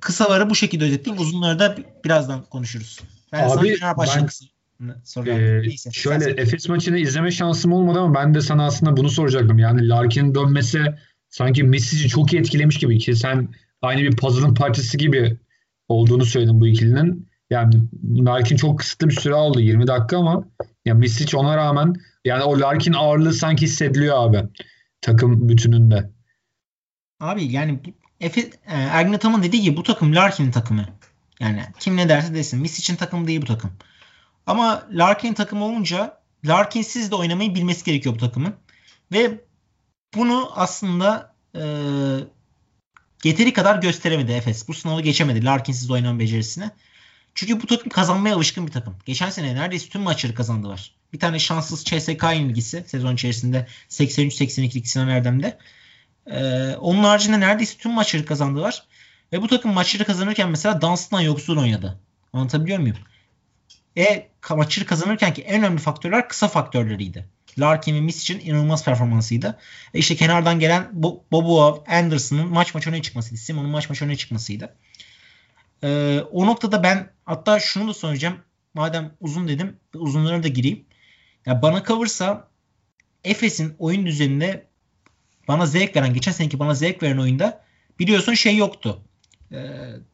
kısaları 0.00 0.50
bu 0.50 0.54
şekilde 0.54 0.84
özetleyeyim. 0.84 1.22
Uzunları 1.22 1.58
da 1.58 1.76
birazdan 2.04 2.44
konuşuruz. 2.44 3.00
Ben 3.38 3.48
Abi 3.48 3.76
ben, 4.10 4.28
ee, 5.26 5.62
şöyle 5.92 6.30
Efes 6.30 6.68
maçını 6.68 6.98
izleme 6.98 7.30
şansım 7.30 7.72
olmadı 7.72 8.00
ama 8.00 8.14
ben 8.14 8.34
de 8.34 8.40
sana 8.40 8.66
aslında 8.66 8.96
bunu 8.96 9.10
soracaktım. 9.10 9.58
Yani 9.58 9.88
Larkin'in 9.88 10.34
dönmesi 10.34 10.80
sanki 11.28 11.62
Messi'yi 11.62 12.08
çok 12.08 12.32
iyi 12.32 12.40
etkilemiş 12.40 12.78
gibi 12.78 12.98
ki 12.98 13.16
sen 13.16 13.48
aynı 13.82 14.00
bir 14.00 14.16
puzzle'ın 14.16 14.54
parçası 14.54 14.98
gibi 14.98 15.38
olduğunu 15.88 16.24
söyledin 16.24 16.60
bu 16.60 16.66
ikilinin. 16.66 17.28
Yani 17.50 17.74
Larkin 18.04 18.56
çok 18.56 18.78
kısıtlı 18.78 19.08
bir 19.08 19.14
süre 19.14 19.34
aldı 19.34 19.60
20 19.60 19.86
dakika 19.86 20.18
ama 20.18 20.44
ya 20.84 20.94
Misic 20.94 21.36
ona 21.36 21.56
rağmen 21.56 21.94
yani 22.24 22.42
o 22.42 22.60
Larkin 22.60 22.92
ağırlığı 22.92 23.32
sanki 23.32 23.64
hissediliyor 23.64 24.16
abi 24.18 24.42
takım 25.00 25.48
bütününde. 25.48 26.10
Abi 27.20 27.44
yani 27.44 27.80
Efe, 28.20 28.40
e, 28.40 28.50
Ergin 28.66 29.12
Ataman 29.12 29.42
dediği 29.42 29.62
gibi 29.62 29.76
bu 29.76 29.82
takım 29.82 30.14
Larkin'in 30.14 30.50
takımı. 30.50 30.86
Yani 31.40 31.64
kim 31.78 31.96
ne 31.96 32.08
derse 32.08 32.34
desin. 32.34 32.60
Misic'in 32.60 32.96
takımı 32.96 33.26
değil 33.26 33.42
bu 33.42 33.46
takım. 33.46 33.72
Ama 34.46 34.86
Larkin'in 34.90 35.34
takımı 35.34 35.64
olunca 35.64 36.20
Larkin'siz 36.44 37.10
de 37.10 37.14
oynamayı 37.14 37.54
bilmesi 37.54 37.84
gerekiyor 37.84 38.14
bu 38.14 38.18
takımın. 38.18 38.54
Ve 39.12 39.40
bunu 40.14 40.50
aslında 40.54 41.34
e, 41.54 41.62
yeteri 43.24 43.52
kadar 43.52 43.78
gösteremedi 43.78 44.32
Efes. 44.32 44.68
Bu 44.68 44.74
sınavı 44.74 45.00
geçemedi 45.00 45.44
Larkin'siz 45.44 45.90
oynama 45.90 46.18
becerisine. 46.18 46.70
Çünkü 47.34 47.62
bu 47.62 47.66
takım 47.66 47.88
kazanmaya 47.88 48.36
alışkın 48.36 48.66
bir 48.66 48.72
takım. 48.72 48.96
Geçen 49.06 49.30
sene 49.30 49.54
neredeyse 49.54 49.88
tüm 49.88 50.02
maçları 50.02 50.34
kazandılar. 50.34 50.94
Bir 51.12 51.20
tane 51.20 51.38
şanssız 51.38 51.84
CSK 51.84 52.22
yenilgisi 52.22 52.84
sezon 52.86 53.14
içerisinde 53.14 53.66
83-82'lik 53.88 54.88
Sinan 54.88 55.08
Erdem'de. 55.08 55.58
Ee, 56.30 56.76
onun 56.80 57.04
haricinde 57.04 57.40
neredeyse 57.40 57.78
tüm 57.78 57.92
maçları 57.92 58.24
kazandılar. 58.24 58.84
Ve 59.32 59.42
bu 59.42 59.48
takım 59.48 59.72
maçları 59.72 60.04
kazanırken 60.04 60.50
mesela 60.50 60.80
Dunstan 60.80 61.20
yoksul 61.20 61.58
oynadı. 61.58 62.00
Anlatabiliyor 62.32 62.78
muyum? 62.78 62.96
E 63.96 64.28
maçları 64.50 64.86
kazanırken 64.86 65.34
ki 65.34 65.42
en 65.42 65.60
önemli 65.60 65.78
faktörler 65.78 66.28
kısa 66.28 66.48
faktörleriydi. 66.48 67.28
Larkin 67.58 67.94
ve 67.94 68.00
Misic'in 68.00 68.40
inanılmaz 68.40 68.84
performansıydı. 68.84 69.58
E 69.94 69.98
işte 69.98 70.16
kenardan 70.16 70.58
gelen 70.58 70.90
Bobo 71.32 71.84
Anderson'ın 71.88 72.48
maç 72.48 72.74
maç 72.74 72.86
öne 72.86 73.02
çıkmasıydı. 73.02 73.40
Simon'un 73.40 73.70
maç 73.70 73.88
maç 73.88 74.02
öne 74.02 74.16
çıkmasıydı. 74.16 74.76
Ee, 75.84 76.20
o 76.32 76.46
noktada 76.46 76.82
ben 76.82 77.10
hatta 77.24 77.60
şunu 77.60 77.88
da 77.88 77.94
söyleyeceğim. 77.94 78.36
Madem 78.74 79.12
uzun 79.20 79.48
dedim 79.48 79.76
uzunlara 79.94 80.42
da 80.42 80.48
gireyim. 80.48 80.84
Ya 81.46 81.62
bana 81.62 81.82
kalırsa 81.82 82.48
Efes'in 83.24 83.74
oyun 83.78 84.06
düzeninde 84.06 84.66
bana 85.48 85.66
zevk 85.66 85.96
veren, 85.96 86.14
geçen 86.14 86.32
seneki 86.32 86.58
bana 86.58 86.74
zevk 86.74 87.02
veren 87.02 87.18
oyunda 87.18 87.64
biliyorsun 87.98 88.34
şey 88.34 88.56
yoktu. 88.56 89.02
E, 89.52 89.56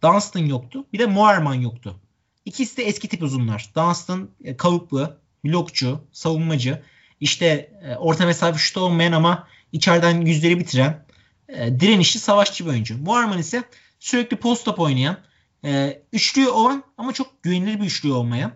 Dunstan 0.02 0.40
yoktu. 0.40 0.86
Bir 0.92 0.98
de 0.98 1.06
Moerman 1.06 1.54
yoktu. 1.54 2.00
İkisi 2.44 2.76
de 2.76 2.84
eski 2.84 3.08
tip 3.08 3.22
uzunlar. 3.22 3.70
Dunstan 3.76 4.28
e, 4.44 4.56
kalıplı, 4.56 5.18
blokçu, 5.44 6.00
savunmacı. 6.12 6.82
İşte 7.20 7.46
e, 7.82 7.96
orta 7.96 8.26
mesafe 8.26 8.58
şutu 8.58 8.80
olmayan 8.80 9.12
ama 9.12 9.48
içeriden 9.72 10.20
yüzleri 10.20 10.58
bitiren 10.58 11.04
e, 11.48 11.80
direnişli 11.80 12.20
savaşçı 12.20 12.64
bir 12.64 12.70
oyuncu. 12.70 12.98
Moerman 12.98 13.38
ise 13.38 13.62
sürekli 14.00 14.36
post-up 14.36 14.78
oynayan, 14.80 15.16
e, 15.64 16.02
üçlü 16.12 16.48
olan 16.48 16.84
ama 16.98 17.12
çok 17.12 17.42
güvenilir 17.42 17.80
bir 17.80 17.84
üçlü 17.84 18.12
olmayan, 18.12 18.52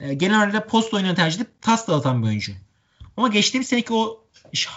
e, 0.00 0.14
genelde 0.14 0.66
post 0.66 0.94
oynayan 0.94 1.14
tercih 1.14 1.40
edip 1.40 1.62
tas 1.62 1.88
dağıtan 1.88 2.22
bir 2.22 2.28
oyuncu. 2.28 2.52
Ama 3.16 3.28
geçtiğimiz 3.28 3.68
seneki 3.68 3.92
o 3.92 4.24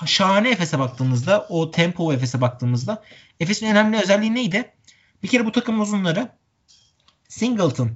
şahane 0.05 0.49
Efes'e 0.49 0.79
baktığımızda, 0.79 1.45
o 1.49 1.71
tempo 1.71 2.13
Efes'e 2.13 2.41
baktığımızda 2.41 3.03
Efes'in 3.39 3.67
önemli 3.67 3.97
özelliği 3.97 4.35
neydi? 4.35 4.71
Bir 5.23 5.27
kere 5.27 5.45
bu 5.45 5.51
takımın 5.51 5.79
uzunları 5.79 6.29
Singleton, 7.29 7.91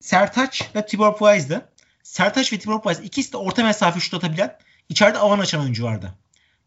Sertaç 0.00 0.70
ve 0.74 0.86
Tibor 0.86 1.16
Plyce'dı. 1.16 1.72
Sertaç 2.02 2.52
ve 2.52 2.58
Tibor 2.58 2.82
Plyce 2.82 3.02
ikisi 3.02 3.32
de 3.32 3.36
orta 3.36 3.64
mesafe 3.64 4.00
şut 4.00 4.14
atabilen, 4.14 4.58
içeride 4.88 5.18
avan 5.18 5.38
açan 5.38 5.62
oyuncu 5.62 5.84
vardı. 5.84 6.14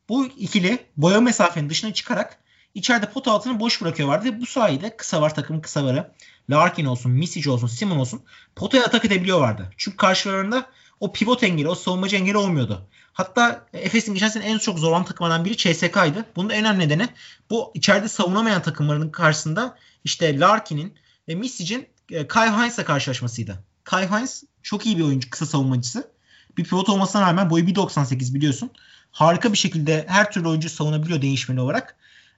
Bu 0.10 0.25
ikili 0.25 0.86
boya 0.98 1.22
mesafenin 1.22 1.70
dışına 1.70 1.94
çıkarak 1.94 2.39
içeride 2.74 3.10
pot 3.10 3.27
altını 3.27 3.60
boş 3.60 3.82
bırakıyorlardı 3.82 4.25
ve 4.25 4.42
bu 4.42 4.46
sayede 4.46 4.98
kısa 4.98 5.22
var 5.22 5.36
takımın 5.36 5.62
kısa 5.62 5.86
varı. 5.86 6.12
Larkin 6.50 6.86
olsun, 6.86 7.12
Misic 7.12 7.50
olsun, 7.50 7.68
Simon 7.68 7.98
olsun 7.98 8.24
potaya 8.56 8.86
atak 8.86 9.06
edebiliyorlardı. 9.06 9.74
Çünkü 9.77 9.98
karşılarında 9.98 10.65
o 11.00 11.13
pivot 11.13 11.44
engeli, 11.44 11.70
o 11.70 11.75
savunmacı 11.75 12.15
engeli 12.15 12.38
olmuyordu. 12.38 12.89
Hatta 13.13 13.65
Efes'in 13.74 14.13
geçen 14.13 14.27
sene 14.27 14.43
en 14.43 14.58
çok 14.58 14.79
zorlanan 14.79 15.05
takımlardan 15.05 15.46
biri 15.46 15.58
CSK'ydı. 15.58 16.25
Bunun 16.36 16.50
en 16.50 16.65
önemli 16.65 16.86
nedeni 16.86 17.10
bu 17.50 17.72
içeride 17.74 18.08
savunamayan 18.08 18.62
takımların 18.62 19.10
karşısında 19.10 19.77
işte 20.03 20.39
Larkin'in 20.39 20.93
ve 21.27 21.36
Misic'in 21.36 21.88
e, 22.12 22.27
Kai 22.27 22.50
Hines'la 22.50 22.86
karşılaşmasıydı. 22.86 23.63
Kai 23.84 24.10
Hines 24.10 24.43
çok 24.63 24.86
iyi 24.86 24.98
bir 24.98 25.03
oyuncu, 25.03 25.29
kısa 25.29 25.46
savunmacısı. 25.46 26.12
Bir 26.58 26.63
pivot 26.63 26.89
olmasına 26.89 27.22
rağmen 27.22 27.50
boyu 27.50 27.65
1.98 27.65 28.34
biliyorsun. 28.34 28.72
Harika 29.12 29.53
bir 29.53 29.58
şekilde 29.58 30.05
her 30.08 30.32
türlü 30.32 30.48
oyuncu 30.48 30.70
savunabiliyor 30.70 31.22
değişmeli 31.22 31.62
olarak. 31.62 31.96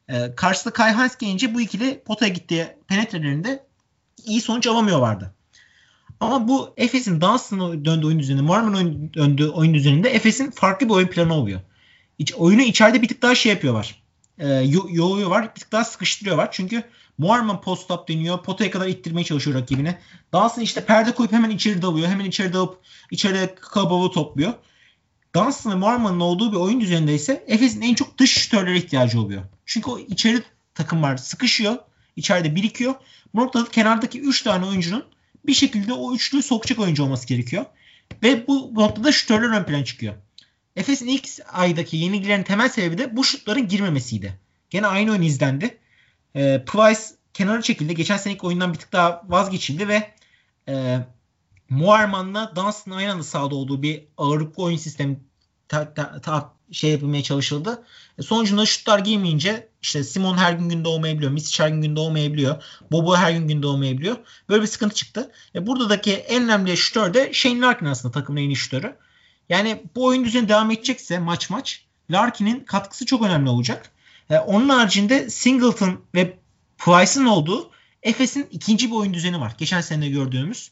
Ee, 0.09 0.35
karşısında 0.35 0.73
Kai 0.73 0.93
Hines 0.93 1.17
gelince 1.17 1.53
bu 1.53 1.61
ikili 1.61 2.03
potaya 2.05 2.33
gittiği 2.33 2.67
penetrelerinde 2.87 3.65
iyi 4.25 4.41
sonuç 4.41 4.67
alamıyorlardı. 4.67 5.34
Ama 6.25 6.47
bu 6.47 6.73
Efes'in 6.77 7.21
Dunstan'a 7.21 7.85
döndüğü 7.85 8.07
oyun 8.07 8.19
düzeninde, 8.19 8.41
Marmon 8.41 9.13
döndüğü 9.13 9.47
oyun 9.47 9.73
düzeninde 9.73 10.09
Efes'in 10.09 10.51
farklı 10.51 10.85
bir 10.85 10.93
oyun 10.93 11.07
planı 11.07 11.33
oluyor. 11.33 11.61
İç, 12.19 12.33
oyunu 12.33 12.61
içeride 12.61 13.01
bir 13.01 13.07
tık 13.07 13.21
daha 13.21 13.35
şey 13.35 13.51
yapıyorlar. 13.51 14.03
E, 14.39 14.47
yo- 14.47 15.29
var, 15.29 15.43
bir 15.43 15.59
tık 15.61 15.71
daha 15.71 15.83
sıkıştırıyorlar. 15.83 16.49
Çünkü 16.51 16.83
Muharman 17.17 17.61
post 17.61 17.91
up 17.91 18.07
deniyor. 18.07 18.43
Potaya 18.43 18.71
kadar 18.71 18.87
ittirmeye 18.87 19.23
çalışıyor 19.23 19.59
rakibine. 19.59 19.99
Dunstan 20.33 20.63
işte 20.63 20.85
perde 20.85 21.11
koyup 21.11 21.31
hemen 21.31 21.49
içeri 21.49 21.81
dalıyor. 21.81 22.07
Hemen 22.07 22.25
içeri 22.25 22.53
dalıp 22.53 22.79
içeride 23.11 23.55
kabalığı 23.55 24.11
topluyor. 24.11 24.53
Dunstan 25.35 25.73
ve 25.73 25.75
Muharman'ın 25.75 26.19
olduğu 26.19 26.51
bir 26.51 26.57
oyun 26.57 26.81
düzeninde 26.81 27.13
ise 27.13 27.45
Efes'in 27.47 27.81
en 27.81 27.93
çok 27.95 28.17
dış 28.17 28.31
şütörlere 28.31 28.77
ihtiyacı 28.77 29.21
oluyor. 29.21 29.41
Çünkü 29.65 29.89
o 29.89 29.99
içeri 29.99 30.43
takımlar 30.73 31.17
sıkışıyor. 31.17 31.77
içeride 32.15 32.55
birikiyor. 32.55 32.93
Bu 33.35 33.41
noktada 33.41 33.69
kenardaki 33.71 34.21
3 34.21 34.41
tane 34.41 34.65
oyuncunun 34.65 35.03
bir 35.47 35.53
şekilde 35.53 35.93
o 35.93 36.15
üçlüyü 36.15 36.43
sokacak 36.43 36.79
oyuncu 36.79 37.03
olması 37.03 37.27
gerekiyor. 37.27 37.65
Ve 38.23 38.47
bu 38.47 38.71
noktada 38.75 39.11
şutörler 39.11 39.59
ön 39.59 39.63
plan 39.63 39.83
çıkıyor. 39.83 40.13
Efes'in 40.75 41.07
ilk 41.07 41.29
aydaki 41.51 41.97
yenilgilerin 41.97 42.43
temel 42.43 42.69
sebebi 42.69 42.97
de 42.97 43.17
bu 43.17 43.23
şutların 43.23 43.67
girmemesiydi. 43.67 44.39
Gene 44.69 44.87
aynı 44.87 45.11
oyun 45.11 45.21
izlendi. 45.21 45.77
E, 46.35 46.63
Price 46.65 47.01
kenara 47.33 47.61
çekildi. 47.61 47.95
Geçen 47.95 48.17
seneki 48.17 48.45
oyundan 48.45 48.73
bir 48.73 48.79
tık 48.79 48.93
daha 48.93 49.21
vazgeçildi 49.27 49.87
ve 49.87 50.13
e, 50.67 50.99
Muarman'la 51.69 52.55
Dunstan 52.55 52.91
aynı 52.91 53.11
anda 53.11 53.23
sahada 53.23 53.55
olduğu 53.55 53.81
bir 53.81 54.03
ağırlıklı 54.17 54.63
oyun 54.63 54.77
sistemi 54.77 55.19
ta, 55.67 55.93
ta, 55.93 56.21
ta, 56.21 56.53
şey 56.71 56.91
yapılmaya 56.91 57.23
çalışıldı. 57.23 57.83
E, 58.17 58.21
sonucunda 58.21 58.65
şutlar 58.65 58.99
girmeyince 58.99 59.69
işte 59.81 60.03
Simon 60.03 60.37
her 60.37 60.53
gün 60.53 60.69
günde 60.69 60.87
olmayabiliyor. 60.87 61.31
Misic 61.31 61.63
her 61.63 61.69
gün 61.69 61.81
günde 61.81 61.99
olmayabiliyor. 61.99 62.63
Bobo 62.91 63.15
her 63.15 63.31
gün 63.31 63.47
günde 63.47 63.67
olmayabiliyor. 63.67 64.17
Böyle 64.49 64.61
bir 64.61 64.67
sıkıntı 64.67 64.95
çıktı. 64.95 65.31
E, 65.55 65.67
buradaki 65.67 66.13
en 66.13 66.43
önemli 66.43 66.77
şutör 66.77 67.13
de 67.13 67.33
Shane 67.33 67.61
Larkin 67.61 67.85
aslında 67.85 68.11
takımın 68.11 68.41
en 68.41 68.49
iyi 68.49 68.55
şutörü. 68.55 68.95
Yani 69.49 69.83
bu 69.95 70.05
oyun 70.05 70.25
düzeni 70.25 70.49
devam 70.49 70.71
edecekse 70.71 71.19
maç 71.19 71.49
maç 71.49 71.85
Larkin'in 72.11 72.59
katkısı 72.59 73.05
çok 73.05 73.21
önemli 73.23 73.49
olacak. 73.49 73.91
E, 74.29 74.37
onun 74.37 74.69
haricinde 74.69 75.29
Singleton 75.29 76.01
ve 76.15 76.37
Price'ın 76.77 77.25
olduğu 77.25 77.71
Efes'in 78.03 78.47
ikinci 78.51 78.91
bir 78.91 78.95
oyun 78.95 79.13
düzeni 79.13 79.39
var. 79.39 79.53
Geçen 79.57 79.81
sene 79.81 80.09
gördüğümüz. 80.09 80.71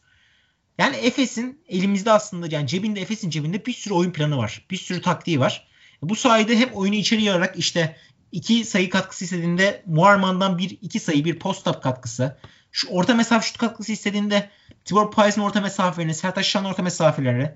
Yani 0.77 0.95
Efes'in 0.95 1.61
elimizde 1.67 2.11
aslında 2.11 2.47
yani 2.55 2.67
cebinde 2.67 3.01
Efes'in 3.01 3.29
cebinde 3.29 3.65
bir 3.65 3.73
sürü 3.73 3.93
oyun 3.93 4.11
planı 4.11 4.37
var. 4.37 4.65
Bir 4.71 4.77
sürü 4.77 5.01
taktiği 5.01 5.39
var. 5.39 5.67
Bu 6.09 6.15
sayede 6.15 6.57
hem 6.57 6.69
oyunu 6.73 6.95
içeri 6.95 7.23
yararak 7.23 7.55
işte 7.57 7.97
iki 8.31 8.65
sayı 8.65 8.89
katkısı 8.89 9.23
istediğinde 9.23 9.83
Muarman'dan 9.85 10.57
bir 10.57 10.77
iki 10.81 10.99
sayı 10.99 11.25
bir 11.25 11.39
post-up 11.39 11.81
katkısı. 11.81 12.37
Şu 12.71 12.89
orta 12.89 13.13
mesafe 13.13 13.47
şut 13.47 13.57
katkısı 13.57 13.91
istediğinde 13.91 14.49
Tibor 14.85 15.11
Payes'in 15.11 15.41
orta 15.41 15.61
mesafelerini, 15.61 16.13
Sertaç 16.13 16.45
Şan'ın 16.45 16.65
orta 16.65 16.83
mesafelerini. 16.83 17.51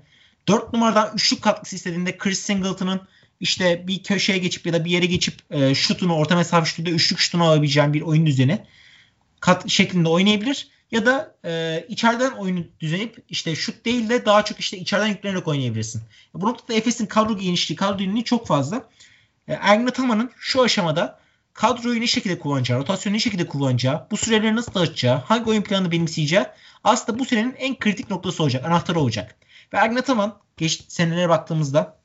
Dört 0.48 0.72
numaradan 0.72 1.10
üçlük 1.14 1.42
katkısı 1.42 1.76
istediğinde 1.76 2.18
Chris 2.18 2.40
Singleton'ın 2.40 3.00
işte 3.40 3.84
bir 3.86 4.02
köşeye 4.02 4.38
geçip 4.38 4.66
ya 4.66 4.72
da 4.72 4.84
bir 4.84 4.90
yere 4.90 5.06
geçip 5.06 5.34
e, 5.50 5.74
şutunu 5.74 6.14
orta 6.14 6.36
mesafe 6.36 6.70
şutunda 6.70 6.90
üçlük 6.90 7.18
şutunu 7.18 7.44
alabileceğin 7.44 7.92
bir 7.92 8.02
oyun 8.02 8.26
düzeni 8.26 8.58
kat 9.40 9.70
şeklinde 9.70 10.08
oynayabilir. 10.08 10.68
Ya 10.90 11.06
da 11.06 11.36
e, 11.44 11.84
içeriden 11.88 12.30
oyunu 12.30 12.64
düzenleyip 12.80 13.24
işte 13.28 13.54
şut 13.54 13.84
değil 13.84 14.08
de 14.08 14.26
daha 14.26 14.44
çok 14.44 14.60
işte 14.60 14.78
içeriden 14.78 15.06
yüklenerek 15.06 15.48
oynayabilirsin. 15.48 16.02
Bu 16.34 16.46
noktada 16.46 16.74
Efes'in 16.78 17.06
kadro 17.06 17.38
genişliği, 17.38 17.76
kadro 17.76 17.98
derinliği 17.98 18.24
çok 18.24 18.46
fazla. 18.46 18.88
E, 19.48 19.52
Ergin 19.52 19.86
Ataman'ın 19.86 20.30
şu 20.38 20.62
aşamada 20.62 21.18
kadroyu 21.52 22.00
ne 22.00 22.06
şekilde 22.06 22.38
kullanacağı, 22.38 22.78
rotasyonu 22.78 23.16
ne 23.16 23.20
şekilde 23.20 23.46
kullanacağı, 23.46 24.06
bu 24.10 24.16
süreleri 24.16 24.56
nasıl 24.56 24.74
dağıtacağı, 24.74 25.16
hangi 25.18 25.50
oyun 25.50 25.62
planını 25.62 25.92
benimseyeceği 25.92 26.46
aslında 26.84 27.18
bu 27.18 27.24
senenin 27.24 27.54
en 27.58 27.78
kritik 27.78 28.10
noktası 28.10 28.42
olacak, 28.42 28.64
anahtarı 28.64 29.00
olacak. 29.00 29.36
Ve 29.72 29.76
Ergin 29.76 29.96
Ataman 29.96 30.38
geç 30.56 30.84
senelere 30.88 31.28
baktığımızda 31.28 31.98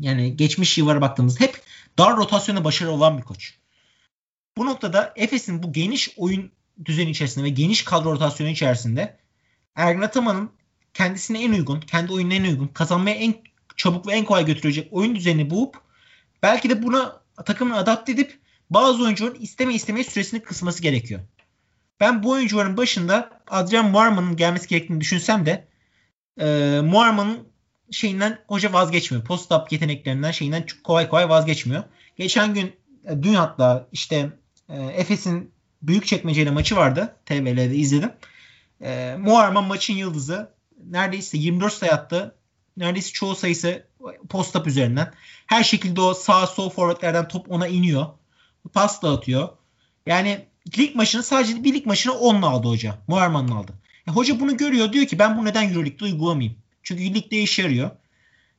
yani 0.00 0.36
geçmiş 0.36 0.78
yıllara 0.78 1.00
baktığımızda 1.00 1.44
hep 1.44 1.62
dar 1.98 2.16
rotasyona 2.16 2.64
başarılı 2.64 2.92
olan 2.92 3.18
bir 3.18 3.22
koç. 3.22 3.54
Bu 4.56 4.66
noktada 4.66 5.12
Efes'in 5.16 5.62
bu 5.62 5.72
geniş 5.72 6.14
oyun 6.16 6.52
düzeni 6.84 7.10
içerisinde 7.10 7.44
ve 7.44 7.48
geniş 7.48 7.84
kadro 7.84 8.12
rotasyonu 8.12 8.50
içerisinde 8.50 9.16
Ergin 9.74 10.00
Ataman'ın 10.00 10.50
kendisine 10.94 11.44
en 11.44 11.52
uygun, 11.52 11.80
kendi 11.80 12.12
oyununa 12.12 12.34
en 12.34 12.44
uygun, 12.44 12.68
kazanmaya 12.68 13.16
en 13.16 13.34
çabuk 13.76 14.06
ve 14.06 14.12
en 14.12 14.24
kolay 14.24 14.46
götürecek 14.46 14.88
oyun 14.90 15.14
düzenini 15.14 15.50
bulup 15.50 15.76
belki 16.42 16.70
de 16.70 16.82
buna 16.82 17.22
takımını 17.44 17.76
adapte 17.76 18.12
edip 18.12 18.38
bazı 18.70 19.02
oyuncuların 19.02 19.40
isteme 19.40 19.74
istemeye 19.74 20.04
süresini 20.04 20.42
kısması 20.42 20.82
gerekiyor. 20.82 21.20
Ben 22.00 22.22
bu 22.22 22.30
oyuncuların 22.30 22.76
başında 22.76 23.30
Adrian 23.48 23.90
Muarman'ın 23.90 24.36
gelmesi 24.36 24.68
gerektiğini 24.68 25.00
düşünsem 25.00 25.46
de 25.46 25.68
e, 26.40 26.80
Muarman'ın 26.84 27.48
şeyinden 27.90 28.38
hoca 28.48 28.72
vazgeçmiyor. 28.72 29.24
Post-up 29.24 29.72
yeteneklerinden 29.72 30.30
şeyinden 30.30 30.62
çok 30.62 30.84
kolay 30.84 31.08
kolay 31.08 31.28
vazgeçmiyor. 31.28 31.84
Geçen 32.16 32.54
gün 32.54 32.72
e, 33.04 33.22
dün 33.22 33.34
hatta 33.34 33.88
işte 33.92 34.30
e, 34.68 34.82
Efes'in 34.82 35.52
büyük 35.82 36.06
çekmeceyle 36.06 36.50
maçı 36.50 36.76
vardı. 36.76 37.16
TVL'de 37.26 37.76
izledim. 37.76 38.12
E, 38.82 39.16
Muharman 39.18 39.64
maçın 39.64 39.94
yıldızı. 39.94 40.54
Neredeyse 40.90 41.38
24 41.38 41.72
sayı 41.72 41.92
attı. 41.92 42.34
Neredeyse 42.76 43.12
çoğu 43.12 43.34
sayısı 43.34 43.86
post-up 44.28 44.66
üzerinden. 44.66 45.12
Her 45.46 45.62
şekilde 45.62 46.00
o 46.00 46.14
sağ 46.14 46.46
sol 46.46 46.70
forvetlerden 46.70 47.28
top 47.28 47.50
ona 47.50 47.68
iniyor. 47.68 48.06
Pas 48.72 49.02
da 49.02 49.10
atıyor. 49.10 49.48
Yani 50.06 50.46
lig 50.78 50.94
maçını 50.94 51.22
sadece 51.22 51.64
bir 51.64 51.74
lig 51.74 51.86
maçını 51.86 52.12
onunla 52.12 52.48
aldı 52.48 52.68
hoca. 52.68 52.98
Muharman'la 53.08 53.54
aldı. 53.54 53.72
E, 54.08 54.10
hoca 54.10 54.40
bunu 54.40 54.56
görüyor. 54.56 54.92
Diyor 54.92 55.06
ki 55.06 55.18
ben 55.18 55.38
bunu 55.38 55.44
neden 55.44 55.68
Euroleague'de 55.68 56.04
uygulamayayım? 56.04 56.58
Çünkü 56.82 57.14
ligde 57.14 57.40
işe 57.40 57.62
yarıyor. 57.62 57.90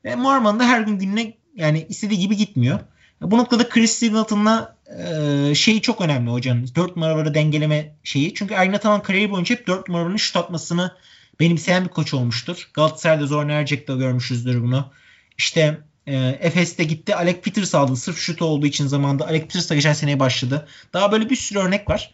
Ve 0.06 0.16
Muharman 0.16 0.60
da 0.60 0.68
her 0.68 0.82
gün 0.82 1.00
gününe 1.00 1.34
yani 1.56 1.86
istediği 1.90 2.20
gibi 2.20 2.38
gitmiyor. 2.38 2.80
Bu 3.22 3.38
noktada 3.38 3.70
Chris 3.70 3.92
Singleton'la 3.92 4.78
e, 4.98 5.56
şeyi 5.56 5.82
çok 5.82 6.02
önemli 6.02 6.30
hocanın. 6.30 6.70
4 6.76 6.96
numaraları 6.96 7.34
dengeleme 7.34 7.96
şeyi. 8.04 8.34
Çünkü 8.34 8.54
Ergin 8.54 8.74
Ataman 8.74 9.04
kariyeri 9.04 9.32
boyunca 9.32 9.56
hep 9.56 9.68
4 9.68 9.88
numaraların 9.88 10.18
şut 10.18 10.36
atmasını 10.36 10.96
benimseyen 11.40 11.84
bir 11.84 11.90
koç 11.90 12.14
olmuştur. 12.14 12.70
Galatasaray'da 12.74 13.26
Zorn 13.26 13.50
Ercek'te 13.50 13.96
görmüşüzdür 13.96 14.62
bunu. 14.62 14.92
İşte 15.38 15.78
E, 16.08 16.38
Efes'te 16.40 16.84
gitti. 16.84 17.16
Alec 17.16 17.42
Peters 17.42 17.76
aldı. 17.76 17.96
Sırf 17.96 18.18
şutu 18.18 18.46
olduğu 18.46 18.66
için 18.66 18.88
zamanda. 18.88 19.28
Alec 19.28 19.42
Peters 19.42 19.70
da 19.70 19.76
geçen 19.76 19.94
seneye 19.94 20.20
başladı. 20.20 20.68
Daha 20.94 21.12
böyle 21.12 21.30
bir 21.30 21.36
sürü 21.36 21.60
örnek 21.60 21.90
var. 21.90 22.14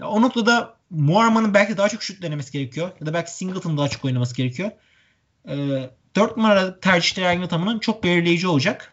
Ya, 0.00 0.06
o 0.06 0.22
noktada 0.22 0.74
Muarman'ın 0.90 1.54
belki 1.54 1.76
daha 1.76 1.88
çok 1.88 2.02
şut 2.02 2.22
denemesi 2.22 2.52
gerekiyor. 2.52 2.90
Ya 3.00 3.06
da 3.06 3.14
belki 3.14 3.30
Singleton'ın 3.30 3.78
daha 3.78 3.88
çok 3.88 4.04
oynaması 4.04 4.34
gerekiyor. 4.36 4.70
E, 5.48 5.54
4 6.16 6.36
numara 6.36 6.80
tercihleri 6.80 7.26
Ergin 7.26 7.42
Ataman'ın 7.42 7.78
çok 7.78 8.04
belirleyici 8.04 8.48
olacak. 8.48 8.92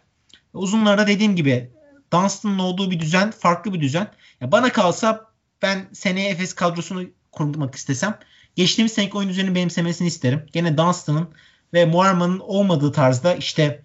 Uzunlarda 0.54 1.08
dediğim 1.08 1.36
gibi 1.36 1.70
Dunstan'ın 2.14 2.60
olduğu 2.60 2.92
bir 2.92 3.00
düzen 3.00 3.32
farklı 3.32 3.74
bir 3.74 3.82
düzen. 3.82 4.12
Ya 4.42 4.52
bana 4.52 4.72
kalsa 4.72 5.26
ben 5.62 5.88
seneye 5.94 6.30
Efes 6.30 6.54
kadrosunu 6.54 7.04
kurmak 7.32 7.76
istesem 7.76 8.20
geçtiğimiz 8.56 8.94
seneki 8.94 9.18
oyun 9.18 9.30
düzenini 9.30 9.56
benimsemesini 9.56 10.08
isterim. 10.08 10.46
Gene 10.52 10.78
Dunstan'ın 10.78 11.30
ve 11.74 11.86
Muarman'ın 11.86 12.40
olmadığı 12.40 12.92
tarzda 12.92 13.36
işte 13.36 13.84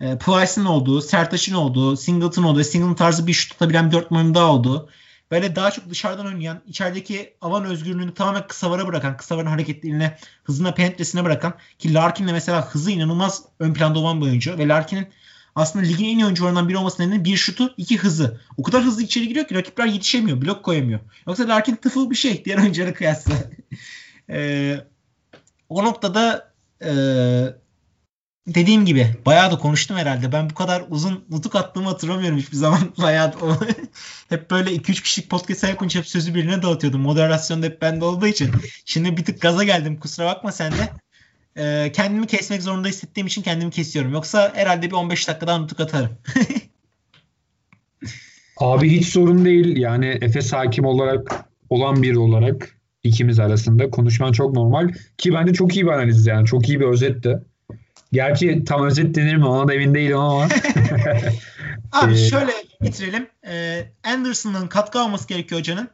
e, 0.00 0.18
Plyce'ın 0.18 0.64
olduğu, 0.64 1.00
Sertaç'ın 1.00 1.54
olduğu, 1.54 1.96
Singleton 1.96 2.42
olduğu, 2.42 2.64
Singleton 2.64 2.94
tarzı 2.94 3.26
bir 3.26 3.32
şut 3.32 3.52
tutabilen 3.52 3.86
bir 3.86 3.92
dört 3.92 4.10
numaranın 4.10 4.34
daha 4.34 4.52
olduğu 4.52 4.88
böyle 5.30 5.56
daha 5.56 5.70
çok 5.70 5.90
dışarıdan 5.90 6.26
oynayan, 6.26 6.62
içerideki 6.66 7.34
alan 7.40 7.64
özgürlüğünü 7.64 8.14
tamamen 8.14 8.46
kısa 8.46 8.70
vara 8.70 8.86
bırakan, 8.86 9.16
kısa 9.16 9.36
varın 9.36 9.46
hareketlerine, 9.46 10.18
hızına, 10.44 10.74
penetresine 10.74 11.24
bırakan 11.24 11.54
ki 11.78 11.94
Larkin'le 11.94 12.32
mesela 12.32 12.66
hızı 12.66 12.90
inanılmaz 12.90 13.42
ön 13.58 13.74
planda 13.74 13.98
olan 13.98 14.20
bir 14.20 14.26
oyuncu 14.26 14.58
ve 14.58 14.68
Larkin'in 14.68 15.08
aslında 15.54 15.84
ligin 15.86 16.04
en 16.04 16.18
iyi 16.18 16.24
oyuncularından 16.24 16.68
biri 16.68 16.76
olması 16.76 17.02
nedeni 17.02 17.24
bir 17.24 17.36
şutu, 17.36 17.74
iki 17.76 17.98
hızı. 17.98 18.40
O 18.56 18.62
kadar 18.62 18.82
hızlı 18.82 19.02
içeri 19.02 19.28
giriyor 19.28 19.48
ki 19.48 19.54
rakipler 19.54 19.86
yetişemiyor, 19.86 20.42
blok 20.42 20.64
koyamıyor. 20.64 21.00
Yoksa 21.26 21.48
Larkin 21.48 21.76
tıfıl 21.76 22.10
bir 22.10 22.14
şey 22.14 22.44
diğer 22.44 22.58
oyunculara 22.62 22.94
kıyasla. 22.94 23.34
ee, 24.30 24.76
o 25.68 25.84
noktada 25.84 26.52
e, 26.84 26.92
dediğim 28.46 28.84
gibi 28.84 29.16
bayağı 29.26 29.52
da 29.52 29.58
konuştum 29.58 29.96
herhalde. 29.96 30.32
Ben 30.32 30.50
bu 30.50 30.54
kadar 30.54 30.84
uzun 30.88 31.24
nutuk 31.30 31.56
attığımı 31.56 31.88
hatırlamıyorum 31.88 32.38
hiçbir 32.38 32.56
zaman. 32.56 32.80
Bayağı 32.98 33.34
hep 34.28 34.50
böyle 34.50 34.70
2-3 34.70 35.02
kişilik 35.02 35.30
podcast 35.30 35.64
yapınca 35.64 36.00
hep 36.00 36.06
sözü 36.06 36.34
birine 36.34 36.62
dağıtıyordum. 36.62 37.00
Moderasyon 37.00 37.62
da 37.62 37.66
hep 37.66 37.82
bende 37.82 38.04
olduğu 38.04 38.26
için. 38.26 38.50
Şimdi 38.84 39.16
bir 39.16 39.24
tık 39.24 39.40
gaza 39.40 39.64
geldim. 39.64 40.00
Kusura 40.00 40.26
bakma 40.26 40.52
sen 40.52 40.72
de. 40.72 40.90
Ee, 41.56 41.92
kendimi 41.92 42.26
kesmek 42.26 42.62
zorunda 42.62 42.88
hissettiğim 42.88 43.26
için 43.26 43.42
kendimi 43.42 43.70
kesiyorum. 43.70 44.12
Yoksa 44.12 44.52
herhalde 44.54 44.86
bir 44.86 44.92
15 44.92 45.28
dakikadan 45.28 45.62
nutuk 45.62 45.80
atarım. 45.80 46.10
Abi 48.56 48.90
hiç 48.90 49.06
sorun 49.06 49.44
değil. 49.44 49.76
Yani 49.76 50.18
Efes 50.20 50.52
hakim 50.52 50.84
olarak 50.84 51.44
olan 51.70 52.02
biri 52.02 52.18
olarak 52.18 52.76
ikimiz 53.02 53.38
arasında 53.38 53.90
konuşman 53.90 54.32
çok 54.32 54.54
normal. 54.54 54.88
Ki 55.18 55.34
bence 55.34 55.52
çok 55.52 55.76
iyi 55.76 55.84
bir 55.86 55.90
analiz 55.90 56.26
yani. 56.26 56.46
Çok 56.46 56.68
iyi 56.68 56.80
bir 56.80 56.86
özet 56.86 57.24
de. 57.24 57.42
Gerçi 58.12 58.64
tam 58.64 58.86
özet 58.86 59.14
denir 59.14 59.36
mi 59.36 59.46
ona 59.46 59.68
da 59.68 59.74
emin 59.74 59.94
değilim 59.94 60.18
ama. 60.18 60.48
Abi 61.92 62.12
ee, 62.14 62.16
şöyle 62.16 62.52
bitirelim. 62.82 63.26
Ee, 63.46 63.84
Anderson'ın 64.04 64.66
katkı 64.66 65.00
alması 65.00 65.28
gerekiyor 65.28 65.60
hocanın. 65.60 65.88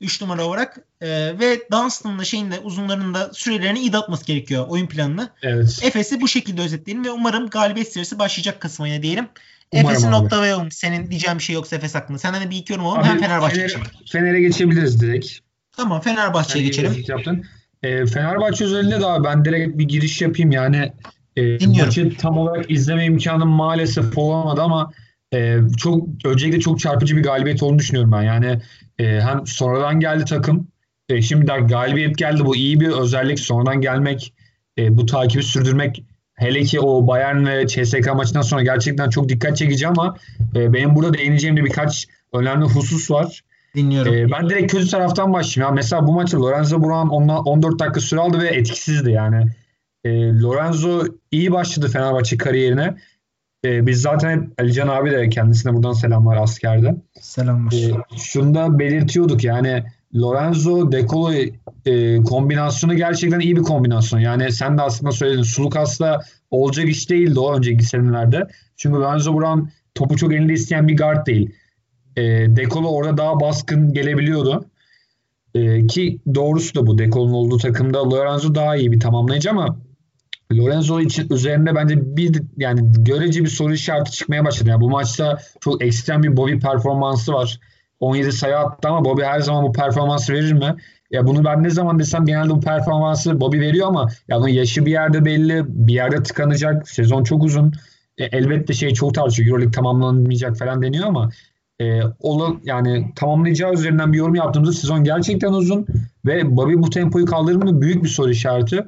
3 0.00 0.22
numara 0.22 0.44
olarak 0.44 0.78
e, 1.00 1.08
ve 1.38 1.60
Dunstan'ın 1.72 2.22
şeyin 2.22 2.50
de 2.50 2.58
uzunlarında 2.58 3.30
sürelerini 3.32 3.78
iyi 3.78 3.92
dağıtması 3.92 4.26
gerekiyor 4.26 4.66
oyun 4.68 4.86
planını. 4.86 5.30
Evet. 5.42 5.80
Efes'i 5.82 6.20
bu 6.20 6.28
şekilde 6.28 6.62
özetleyelim 6.62 7.04
ve 7.04 7.10
umarım 7.10 7.48
galibiyet 7.48 7.92
serisi 7.92 8.18
başlayacak 8.18 8.60
Kasım 8.60 8.84
ayına 8.84 9.02
diyelim. 9.02 9.28
Efes'i 9.72 10.10
noktalayalım. 10.10 10.70
Senin 10.70 11.10
diyeceğin 11.10 11.38
bir 11.38 11.42
şey 11.42 11.54
yoksa 11.54 11.76
Efes 11.76 11.94
hakkında. 11.94 12.18
Senden 12.18 12.42
de 12.42 12.50
bir 12.50 12.56
iki 12.56 12.72
yorum 12.72 12.86
alalım. 12.86 13.04
Hem 13.04 13.20
Fenerbahçe'ye 13.20 13.68
Fener, 13.68 13.86
Fener'e 14.12 14.40
geçebiliriz 14.40 15.00
direkt. 15.00 15.28
Tamam 15.76 16.00
Fenerbahçe'ye 16.00 16.64
geçelim. 16.64 17.04
Yaptın. 17.08 17.44
E, 17.82 18.06
Fenerbahçe 18.06 18.64
özelinde 18.64 19.00
daha 19.00 19.24
ben 19.24 19.44
direkt 19.44 19.78
bir 19.78 19.84
giriş 19.84 20.20
yapayım. 20.20 20.50
Yani 20.50 20.92
e, 21.36 21.66
maçı 21.66 22.16
tam 22.16 22.38
olarak 22.38 22.70
izleme 22.70 23.04
imkanım 23.04 23.48
maalesef 23.48 24.18
olamadı 24.18 24.62
ama 24.62 24.92
e, 25.34 25.58
çok 25.78 26.08
öncelikle 26.24 26.60
çok 26.60 26.80
çarpıcı 26.80 27.16
bir 27.16 27.22
galibiyet 27.22 27.62
olduğunu 27.62 27.78
düşünüyorum 27.78 28.12
ben. 28.12 28.22
Yani 28.22 28.60
e, 28.98 29.20
hem 29.20 29.46
sonradan 29.46 30.00
geldi 30.00 30.24
takım. 30.24 30.68
E, 31.08 31.22
şimdi 31.22 31.46
daha 31.46 31.58
galibiyet 31.58 32.18
geldi. 32.18 32.44
Bu 32.44 32.56
iyi 32.56 32.80
bir 32.80 32.88
özellik. 32.88 33.40
Sonradan 33.40 33.80
gelmek, 33.80 34.34
e, 34.78 34.96
bu 34.96 35.06
takibi 35.06 35.42
sürdürmek 35.42 36.04
hele 36.34 36.62
ki 36.62 36.80
o 36.80 37.06
Bayern 37.06 37.46
ve 37.46 37.66
CSK 37.66 38.14
maçından 38.14 38.42
sonra 38.42 38.62
gerçekten 38.62 39.10
çok 39.10 39.28
dikkat 39.28 39.56
çekici 39.56 39.88
ama 39.88 40.16
e, 40.56 40.72
benim 40.72 40.94
burada 40.94 41.14
değineceğim 41.14 41.56
de 41.56 41.64
birkaç 41.64 42.06
önemli 42.32 42.64
husus 42.64 43.10
var. 43.10 43.40
Dinliyorum. 43.74 44.14
E, 44.14 44.30
ben 44.30 44.50
direkt 44.50 44.72
kötü 44.72 44.88
taraftan 44.88 45.32
başlayayım. 45.32 45.70
Ya 45.70 45.74
mesela 45.74 46.06
bu 46.06 46.12
maçı 46.12 46.40
Lorenzo 46.40 46.82
Brown 46.82 47.08
14 47.28 47.78
dakika 47.78 48.00
süre 48.00 48.20
aldı 48.20 48.38
ve 48.40 48.48
etkisizdi 48.48 49.10
yani. 49.10 49.46
E, 50.04 50.10
Lorenzo 50.40 51.04
iyi 51.30 51.52
başladı 51.52 51.88
Fenerbahçe 51.88 52.36
kariyerine. 52.36 52.94
E, 53.64 53.86
biz 53.86 54.00
zaten 54.00 54.52
Alican 54.58 54.88
abi 54.88 55.10
de 55.10 55.28
kendisine 55.28 55.74
buradan 55.74 55.92
selamlar 55.92 56.36
askerde. 56.36 56.96
Selamlar. 57.20 57.72
E, 57.72 58.18
şunu 58.18 58.54
da 58.54 58.78
belirtiyorduk 58.78 59.44
yani 59.44 59.84
Lorenzo 60.14 60.92
Decolo 60.92 61.32
e, 61.86 62.22
kombinasyonu 62.22 62.94
gerçekten 62.94 63.40
iyi 63.40 63.56
bir 63.56 63.62
kombinasyon. 63.62 64.20
Yani 64.20 64.52
sen 64.52 64.78
de 64.78 64.82
aslında 64.82 65.12
söyledin. 65.12 65.42
Sulukas'la 65.42 66.20
olacak 66.50 66.88
iş 66.88 67.10
değildi 67.10 67.40
o 67.40 67.56
önceki 67.56 67.84
senelerde. 67.84 68.46
Çünkü 68.76 68.98
Lorenzo 68.98 69.38
Brown 69.38 69.60
topu 69.94 70.16
çok 70.16 70.32
elinde 70.32 70.52
isteyen 70.52 70.88
bir 70.88 70.96
guard 70.96 71.26
değil. 71.26 71.54
E, 72.16 72.22
Decolo 72.56 72.88
orada 72.88 73.16
daha 73.16 73.40
baskın 73.40 73.92
gelebiliyordu. 73.92 74.64
E, 75.54 75.86
ki 75.86 76.20
doğrusu 76.34 76.74
da 76.74 76.86
bu. 76.86 76.98
Decolo'nun 76.98 77.32
olduğu 77.32 77.58
takımda 77.58 78.10
Lorenzo 78.10 78.54
daha 78.54 78.76
iyi 78.76 78.92
bir 78.92 79.00
tamamlayıcı 79.00 79.50
ama 79.50 79.76
Lorenzo 80.52 81.00
için 81.00 81.28
üzerinde 81.30 81.74
bence 81.74 82.16
bir 82.16 82.42
yani 82.56 82.80
görece 82.98 83.44
bir 83.44 83.48
soru 83.48 83.74
işareti 83.74 84.10
çıkmaya 84.10 84.44
başladı. 84.44 84.68
Yani 84.68 84.80
bu 84.80 84.90
maçta 84.90 85.38
çok 85.60 85.84
ekstrem 85.84 86.22
bir 86.22 86.36
Bobby 86.36 86.58
performansı 86.58 87.32
var. 87.32 87.60
17 88.00 88.32
sayı 88.32 88.58
attı 88.58 88.88
ama 88.88 89.04
Bobby 89.04 89.22
her 89.22 89.40
zaman 89.40 89.64
bu 89.64 89.72
performansı 89.72 90.32
verir 90.32 90.52
mi? 90.52 90.76
Ya 91.10 91.26
bunu 91.26 91.44
ben 91.44 91.62
ne 91.62 91.70
zaman 91.70 91.98
desem 91.98 92.26
genelde 92.26 92.50
bu 92.50 92.60
performansı 92.60 93.40
Bobby 93.40 93.60
veriyor 93.60 93.88
ama 93.88 94.08
ya 94.28 94.38
bunun 94.38 94.48
yaşı 94.48 94.86
bir 94.86 94.90
yerde 94.90 95.24
belli, 95.24 95.64
bir 95.68 95.94
yerde 95.94 96.22
tıkanacak. 96.22 96.88
Sezon 96.88 97.24
çok 97.24 97.44
uzun. 97.44 97.72
E, 98.18 98.24
elbette 98.24 98.72
şey 98.72 98.94
çok 98.94 99.14
tartışıyor. 99.14 99.48
EuroLeague 99.48 99.72
tamamlanmayacak 99.72 100.58
falan 100.58 100.82
deniyor 100.82 101.06
ama 101.06 101.30
e, 101.80 102.02
onu 102.20 102.60
yani 102.64 103.12
tamamlayacağı 103.16 103.72
üzerinden 103.72 104.12
bir 104.12 104.18
yorum 104.18 104.34
yaptığımızda 104.34 104.72
sezon 104.72 105.04
gerçekten 105.04 105.52
uzun 105.52 105.86
ve 106.26 106.56
Bobby 106.56 106.74
bu 106.74 106.90
tempoyu 106.90 107.26
kaldırır 107.26 107.56
mı? 107.56 107.80
Büyük 107.80 108.04
bir 108.04 108.08
soru 108.08 108.30
işareti. 108.30 108.84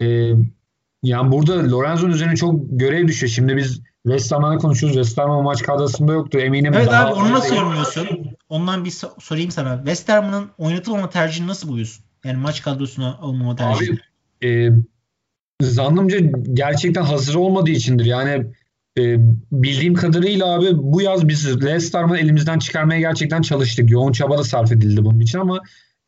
E, 0.00 0.32
yani 1.02 1.32
burada 1.32 1.70
Lorenzo'nun 1.70 2.12
üzerine 2.12 2.36
çok 2.36 2.60
görev 2.70 3.08
düşüyor. 3.08 3.30
Şimdi 3.30 3.56
biz 3.56 3.80
West 4.02 4.32
Ham'la 4.32 4.58
konuşuyoruz. 4.58 4.96
West 4.96 5.18
Ham 5.18 5.44
maç 5.44 5.62
kadrosunda 5.62 6.12
yoktu. 6.12 6.38
Eminim 6.38 6.74
Evet 6.74 6.92
abi 6.92 7.12
onu 7.12 7.32
nasıl 7.32 7.54
yorumluyorsun? 7.54 8.08
Ondan 8.48 8.84
bir 8.84 8.92
sorayım 9.18 9.50
sana. 9.50 9.76
West 9.76 10.08
Ham'ın 10.08 10.50
oynatılmama 10.58 11.10
tercihini 11.10 11.48
nasıl 11.48 11.68
buluyorsun? 11.68 12.04
Yani 12.24 12.36
maç 12.36 12.62
kadrosuna 12.62 13.18
alınmama 13.18 13.56
tercihini. 13.56 13.98
Abi 14.44 14.48
e, 14.48 14.70
zannımca 15.62 16.18
gerçekten 16.52 17.02
hazır 17.02 17.34
olmadığı 17.34 17.70
içindir. 17.70 18.04
Yani 18.04 18.46
e, 18.98 19.16
bildiğim 19.52 19.94
kadarıyla 19.94 20.54
abi 20.54 20.66
bu 20.72 21.02
yaz 21.02 21.28
biz 21.28 21.64
Leicester'ı 21.64 22.18
elimizden 22.18 22.58
çıkarmaya 22.58 23.00
gerçekten 23.00 23.42
çalıştık. 23.42 23.90
Yoğun 23.90 24.12
çaba 24.12 24.38
da 24.38 24.44
sarf 24.44 24.72
edildi 24.72 25.04
bunun 25.04 25.20
için 25.20 25.38
ama 25.38 25.60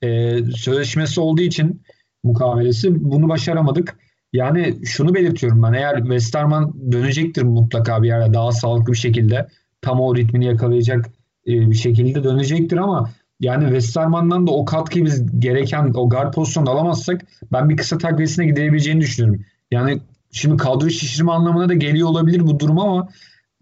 e, 0.02 0.38
sözleşmesi 0.57 1.20
olduğu 1.20 1.42
için 1.42 1.83
mukavelesi 2.24 3.11
bunu 3.11 3.28
başaramadık. 3.28 3.96
Yani 4.35 4.77
şunu 4.85 5.14
belirtiyorum 5.14 5.62
ben. 5.62 5.73
Eğer 5.73 5.97
Westerman 5.97 6.92
dönecektir 6.92 7.42
mutlaka 7.42 8.03
bir 8.03 8.09
yerde 8.09 8.35
daha 8.35 8.53
sağlıklı 8.53 8.92
bir 8.92 8.99
şekilde 8.99 9.49
tam 9.83 10.01
o 10.01 10.16
ritmini 10.16 10.44
yakalayacak 10.44 11.07
e, 11.47 11.70
bir 11.70 11.75
şekilde 11.75 12.25
dönecektir 12.25 12.77
ama 12.77 13.11
yani 13.40 13.64
Westerman'dan 13.64 14.47
da 14.47 14.51
o 14.51 14.64
katkıyı 14.64 15.05
biz 15.05 15.40
gereken 15.40 15.92
o 15.94 16.09
guard 16.09 16.35
pozisyonda 16.35 16.70
alamazsak 16.70 17.20
ben 17.53 17.68
bir 17.68 17.77
kısa 17.77 17.99
takviyesine 17.99 18.47
gidebileceğini 18.47 19.01
düşünüyorum. 19.01 19.44
Yani 19.70 20.01
şimdi 20.31 20.57
kadro 20.57 20.90
şişirme 20.90 21.33
anlamına 21.33 21.68
da 21.68 21.75
geliyor 21.75 22.09
olabilir 22.09 22.40
bu 22.40 22.61
durum 22.61 22.79
ama 22.79 23.09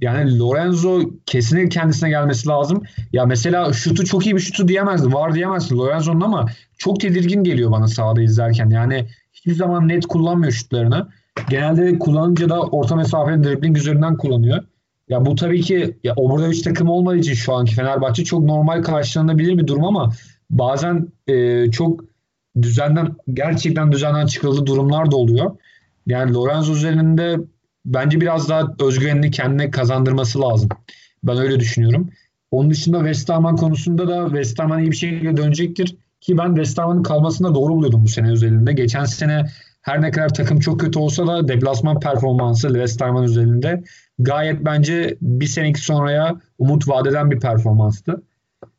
yani 0.03 0.39
Lorenzo 0.39 1.01
kesinlikle 1.27 1.69
kendisine 1.69 2.11
gelmesi 2.11 2.49
lazım. 2.49 2.83
Ya 3.13 3.27
mesela 3.27 3.73
şutu 3.73 4.05
çok 4.05 4.27
iyi 4.27 4.35
bir 4.35 4.41
şutu 4.41 4.69
diyemezdim. 4.69 5.13
Var 5.13 5.35
diyemezsin 5.35 5.79
Lorenzo'nun 5.79 6.21
ama 6.21 6.47
çok 6.79 7.01
tedirgin 7.01 7.45
geliyor 7.45 7.71
bana 7.71 7.87
sahada 7.87 8.23
izlerken. 8.23 8.71
Yani 8.71 9.07
hiçbir 9.33 9.55
zaman 9.55 9.89
net 9.89 10.07
kullanmıyor 10.07 10.53
şutlarını. 10.53 11.09
Genelde 11.51 11.99
kullanınca 11.99 12.49
da 12.49 12.61
orta 12.61 12.97
mesafeli 12.97 13.45
dribbling 13.45 13.79
üzerinden 13.79 14.17
kullanıyor. 14.17 14.65
Ya 15.09 15.27
bu 15.27 15.35
tabii 15.35 15.61
ki 15.61 15.97
ya 16.05 16.15
Obradoviç 16.17 16.63
takım 16.63 16.89
olmadığı 16.89 17.17
için 17.17 17.35
şu 17.35 17.55
anki 17.55 17.75
Fenerbahçe 17.75 18.25
çok 18.25 18.45
normal 18.45 18.83
karşılanabilir 18.83 19.59
bir 19.59 19.67
durum 19.67 19.85
ama 19.85 20.13
bazen 20.51 21.09
e, 21.27 21.71
çok 21.71 22.05
düzenden 22.63 23.15
gerçekten 23.33 23.93
düzenden 23.93 24.27
çıkıldığı 24.27 24.67
durumlar 24.67 25.11
da 25.11 25.17
oluyor. 25.17 25.57
Yani 26.07 26.35
Lorenzo 26.35 26.73
üzerinde 26.73 27.39
bence 27.85 28.21
biraz 28.21 28.49
daha 28.49 28.75
özgüvenini 28.81 29.31
kendine 29.31 29.71
kazandırması 29.71 30.41
lazım. 30.41 30.69
Ben 31.25 31.37
öyle 31.37 31.61
düşünüyorum. 31.61 32.11
Onun 32.51 32.71
dışında 32.71 32.99
West 32.99 33.29
Ham 33.29 33.57
konusunda 33.57 34.09
da 34.09 34.27
West 34.27 34.59
Ham 34.59 34.79
iyi 34.79 34.91
bir 34.91 34.97
şekilde 34.97 35.37
dönecektir. 35.37 35.97
Ki 36.21 36.39
ben 36.39 36.47
West 36.47 36.79
Ham'ın 36.79 37.03
kalmasını 37.03 37.55
doğru 37.55 37.75
buluyordum 37.75 38.05
bu 38.05 38.09
sene 38.09 38.31
özelinde. 38.31 38.73
Geçen 38.73 39.05
sene 39.05 39.45
her 39.83 40.03
ne 40.03 40.11
kadar 40.11 40.35
takım 40.35 40.61
çok 40.61 40.81
kötü 40.81 40.99
olsa 40.99 41.27
da 41.27 41.49
deplasman 41.49 42.01
performansı 42.01 42.69
West 42.69 43.01
Ham'ın 43.01 43.23
üzerinde 43.23 43.83
gayet 44.19 44.65
bence 44.65 45.17
bir 45.21 45.47
seneki 45.47 45.81
sonraya 45.81 46.41
umut 46.59 46.89
vadeden 46.89 47.31
bir 47.31 47.41
performanstı. 47.41 48.23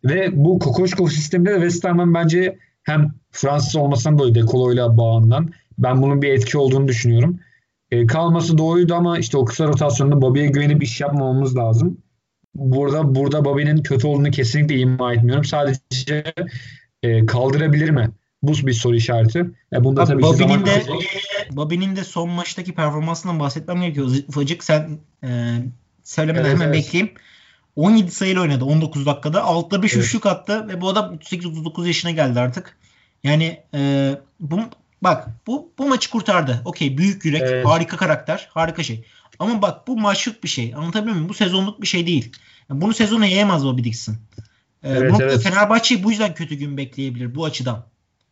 Ve 0.05 0.29
bu 0.33 0.59
Kokoşkov 0.59 1.07
sisteminde 1.07 1.51
de 1.51 1.55
West 1.55 1.83
Ham'ın 1.83 2.13
bence 2.13 2.57
hem 2.83 3.13
Fransız 3.31 3.75
olmasından 3.75 4.19
dolayı 4.19 4.35
Dekolo'yla 4.35 4.97
bağından 4.97 5.49
ben 5.77 6.01
bunun 6.01 6.21
bir 6.21 6.29
etki 6.29 6.57
olduğunu 6.57 6.87
düşünüyorum. 6.87 7.39
E, 7.93 8.08
kalması 8.08 8.58
doğruydu 8.58 8.93
ama 8.93 9.19
işte 9.19 9.38
o 9.38 9.45
kısa 9.45 9.67
rotasyonda 9.67 10.21
Bobby'ye 10.21 10.47
güvenip 10.47 10.84
iş 10.84 11.01
yapmamamız 11.01 11.58
lazım. 11.58 11.97
Burada 12.56 13.15
burada 13.15 13.45
Bobby'nin 13.45 13.84
kötü 13.84 14.08
olduğunu 14.08 14.32
kesinlikle 14.32 14.75
ima 14.75 15.13
etmiyorum. 15.13 15.43
Sadece 15.43 16.23
e, 17.03 17.25
kaldırabilir 17.25 17.89
mi? 17.89 18.12
Bu 18.43 18.53
bir 18.53 18.73
soru 18.73 18.95
işareti. 18.95 19.45
E, 19.73 19.84
bunda 19.84 20.01
Abi, 20.01 20.08
tabii 20.08 20.21
Bobby'nin 20.21 20.65
de 20.65 20.84
Bobby'nin 21.51 21.95
de 21.95 22.03
son 22.03 22.29
maçtaki 22.29 22.75
performansından 22.75 23.39
bahsetmem 23.39 23.82
gerekiyor. 23.82 24.08
Ufacık 24.27 24.63
sen 24.63 24.99
e, 25.23 25.58
söylemeden 26.03 26.45
evet, 26.45 26.53
hemen 26.53 26.65
evet. 26.65 26.75
bekleyeyim. 26.75 27.13
17 27.75 28.12
sayıyla 28.12 28.41
oynadı 28.41 28.65
19 28.65 29.06
dakikada. 29.06 29.43
Altta 29.43 29.84
bir 29.84 29.91
evet. 29.93 30.06
üçlük 30.06 30.25
attı 30.25 30.67
ve 30.67 30.82
bu 30.82 30.89
adam 30.89 31.15
38-39 31.15 31.88
yaşına 31.88 32.12
geldi 32.12 32.39
artık. 32.39 32.77
Yani 33.23 33.60
e, 33.73 34.12
bu 34.39 34.60
bak 35.03 35.27
bu 35.47 35.73
bu 35.77 35.87
maçı 35.87 36.09
kurtardı. 36.09 36.61
Okey 36.65 36.97
büyük 36.97 37.25
yürek, 37.25 37.41
evet. 37.41 37.65
harika 37.65 37.97
karakter, 37.97 38.49
harika 38.53 38.83
şey. 38.83 39.05
Ama 39.39 39.61
bak 39.61 39.87
bu 39.87 39.97
maçlık 39.97 40.43
bir 40.43 40.49
şey. 40.49 40.73
Anlatabiliyor 40.75 41.15
muyum? 41.15 41.29
Bu 41.29 41.33
sezonluk 41.33 41.81
bir 41.81 41.87
şey 41.87 42.07
değil. 42.07 42.31
Yani 42.69 42.81
bunu 42.81 42.93
sezona 42.93 43.25
yayamaz 43.25 43.65
Bobby 43.65 43.83
Dixon. 43.83 44.13
Ee, 44.83 44.89
evet, 44.89 45.13
evet. 45.21 45.41
Fenerbahçe 45.43 46.03
bu 46.03 46.11
yüzden 46.11 46.33
kötü 46.33 46.55
gün 46.55 46.77
bekleyebilir 46.77 47.35
bu 47.35 47.45
açıdan. 47.45 47.85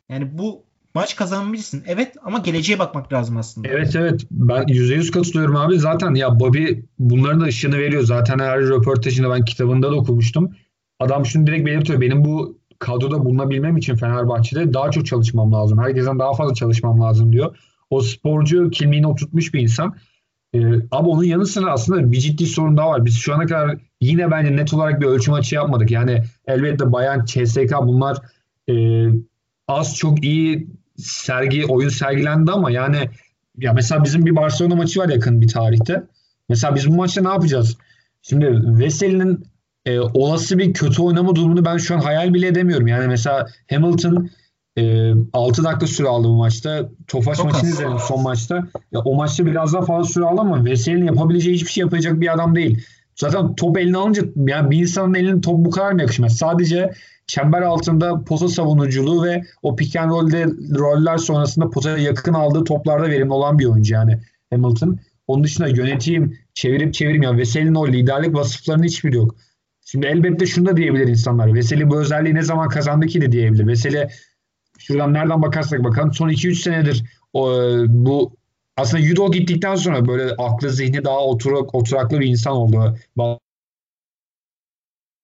Yani 0.10 0.38
bu 0.38 0.64
maç 0.96 1.16
kazanabilirsin. 1.16 1.84
Evet 1.88 2.16
ama 2.24 2.38
geleceğe 2.38 2.80
bakmak 2.80 3.14
lazım 3.14 3.38
aslında. 3.38 3.68
Evet 3.68 3.96
evet. 3.96 4.26
Ben 4.32 4.64
%100 4.64 5.12
katılıyorum 5.12 5.56
abi. 5.56 5.80
Zaten 5.80 6.16
ya 6.16 6.40
Bobby 6.40 6.66
bunların 7.00 7.42
da 7.42 7.46
ışığını 7.46 7.78
veriyor. 7.78 8.04
Zaten 8.04 8.40
her 8.40 8.60
röportajında 8.60 9.30
ben 9.30 9.46
kitabında 9.46 9.92
da 9.92 9.96
okumuştum. 9.96 10.56
Adam 11.00 11.26
şunu 11.26 11.48
direkt 11.48 11.66
belirtiyor. 11.66 12.02
Benim 12.02 12.26
bu 12.26 12.61
kadroda 12.82 13.26
bulunabilmem 13.26 13.78
için 13.78 13.96
Fenerbahçe'de 13.96 14.74
daha 14.74 14.92
çok 14.92 15.06
çalışmam 15.06 15.54
lazım. 15.54 15.80
Herkesten 15.80 16.20
daha 16.20 16.34
fazla 16.34 16.54
çalışmam 16.54 17.02
lazım 17.02 17.34
diyor. 17.34 17.58
O 17.90 18.02
sporcu 18.02 18.70
kimliğini 18.70 19.08
oturtmuş 19.08 19.54
bir 19.54 19.62
insan. 19.62 19.96
Ee, 20.54 20.60
ama 20.92 21.08
onun 21.08 21.24
yanı 21.24 21.46
sıra 21.46 21.72
aslında 21.72 22.12
bir 22.12 22.18
ciddi 22.18 22.46
sorun 22.46 22.78
daha 22.78 22.90
var. 22.90 23.06
Biz 23.06 23.18
şu 23.18 23.36
ana 23.36 23.46
kadar 23.46 23.78
yine 24.02 24.32
bence 24.32 24.56
net 24.56 24.74
olarak 24.74 25.02
bir 25.02 25.06
ölçüm 25.06 25.34
açı 25.34 25.56
yapmadık. 25.56 25.92
Yani 25.92 26.24
elbette 26.48 26.92
Bayan, 26.92 27.26
CSK 27.26 27.74
bunlar 27.82 28.18
e, 28.70 29.06
az 29.68 29.96
çok 29.96 30.24
iyi 30.24 30.68
sergi, 30.98 31.66
oyun 31.66 31.90
sergilendi 31.90 32.52
ama 32.52 32.72
yani 32.72 33.10
ya 33.58 33.74
mesela 33.74 34.04
bizim 34.04 34.26
bir 34.26 34.36
Barcelona 34.36 34.76
maçı 34.76 35.00
var 35.00 35.10
yakın 35.10 35.42
bir 35.42 35.48
tarihte. 35.48 36.04
Mesela 36.50 36.76
biz 36.76 36.88
bu 36.88 36.96
maçta 36.96 37.22
ne 37.22 37.30
yapacağız? 37.30 37.78
Şimdi 38.22 38.80
Veseli'nin 38.80 39.46
e, 39.86 40.00
olası 40.00 40.58
bir 40.58 40.74
kötü 40.74 41.02
oynama 41.02 41.36
durumunu 41.36 41.66
ben 41.66 41.78
şu 41.78 41.96
an 41.96 42.00
hayal 42.00 42.34
bile 42.34 42.48
edemiyorum. 42.48 42.88
Yani 42.88 43.08
mesela 43.08 43.48
Hamilton 43.70 44.30
e, 44.78 45.14
6 45.34 45.64
dakika 45.64 45.88
süre 45.88 46.08
aldı 46.08 46.28
bu 46.28 46.36
maçta. 46.36 46.90
Tofaş 47.08 47.38
Çok 47.38 47.52
maçını 47.52 47.70
izledim 47.70 48.00
son 48.08 48.24
maçta. 48.24 48.68
Ya, 48.92 49.00
o 49.00 49.16
maçta 49.16 49.46
biraz 49.46 49.74
daha 49.74 49.82
fazla 49.82 50.14
süre 50.14 50.26
aldı 50.26 50.42
ama 50.42 50.66
Veseli'nin 50.66 51.06
yapabileceği 51.06 51.56
hiçbir 51.56 51.72
şey 51.72 51.82
yapacak 51.82 52.22
bir 52.22 52.34
adam 52.34 52.56
değil. 52.56 52.84
Zaten 53.16 53.56
top 53.56 53.78
eline 53.78 53.98
alınca 53.98 54.24
yani 54.36 54.72
bir 54.72 54.78
insanın 54.78 55.14
elinin 55.14 55.42
top 55.42 55.66
bu 55.66 55.70
kadar 55.70 55.92
mı 55.92 56.02
yakışmaz? 56.02 56.38
Sadece 56.38 56.92
çember 57.28 57.62
altında 57.62 58.24
pota 58.24 58.48
savunuculuğu 58.48 59.24
ve 59.24 59.44
o 59.64 59.76
pick 59.76 59.96
and 59.96 60.12
roll'de 60.12 60.46
roller 60.80 61.18
sonrasında 61.18 61.70
potaya 61.70 61.98
yakın 61.98 62.34
aldığı 62.34 62.64
toplarda 62.64 63.10
verimli 63.10 63.34
olan 63.34 63.60
bir 63.60 63.66
oyuncu 63.66 63.94
yani 63.94 64.20
Hamilton. 64.50 65.00
Onun 65.28 65.44
dışında 65.44 65.68
yöneteyim, 65.68 66.38
çevirip 66.54 66.94
çevireyim 66.94 67.24
yani 67.24 67.38
Veseli'nin 67.38 67.76
o 67.76 67.88
liderlik 67.88 68.36
vasıflarının 68.36 68.84
hiçbiri 68.84 69.16
yok. 69.16 69.36
Şimdi 69.86 70.06
elbette 70.06 70.46
şunu 70.46 70.66
da 70.66 70.78
diyebilir 70.78 71.08
insanlar. 71.08 71.54
Veseli 71.54 71.90
bu 71.90 72.02
özelliği 72.02 72.36
ne 72.36 72.42
zaman 72.42 72.70
kazandı 72.70 73.06
ki 73.06 73.22
de 73.22 73.32
diyebilir. 73.32 73.68
Veseli 73.68 74.08
şuradan 74.80 75.14
nereden 75.14 75.42
bakarsak 75.42 75.84
bakalım 75.84 76.14
son 76.14 76.30
2-3 76.30 76.56
senedir 76.56 77.04
o, 77.34 77.52
bu 77.88 78.36
aslında 78.78 79.04
judo 79.04 79.32
gittikten 79.32 79.76
sonra 79.76 80.08
böyle 80.08 80.36
aklı 80.38 80.70
zihni 80.70 81.04
daha 81.04 81.20
oturak, 81.20 81.76
oturaklı 81.76 82.20
bir 82.20 82.28
insan 82.28 82.54
oldu. 82.54 82.98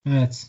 Evet. 0.08 0.48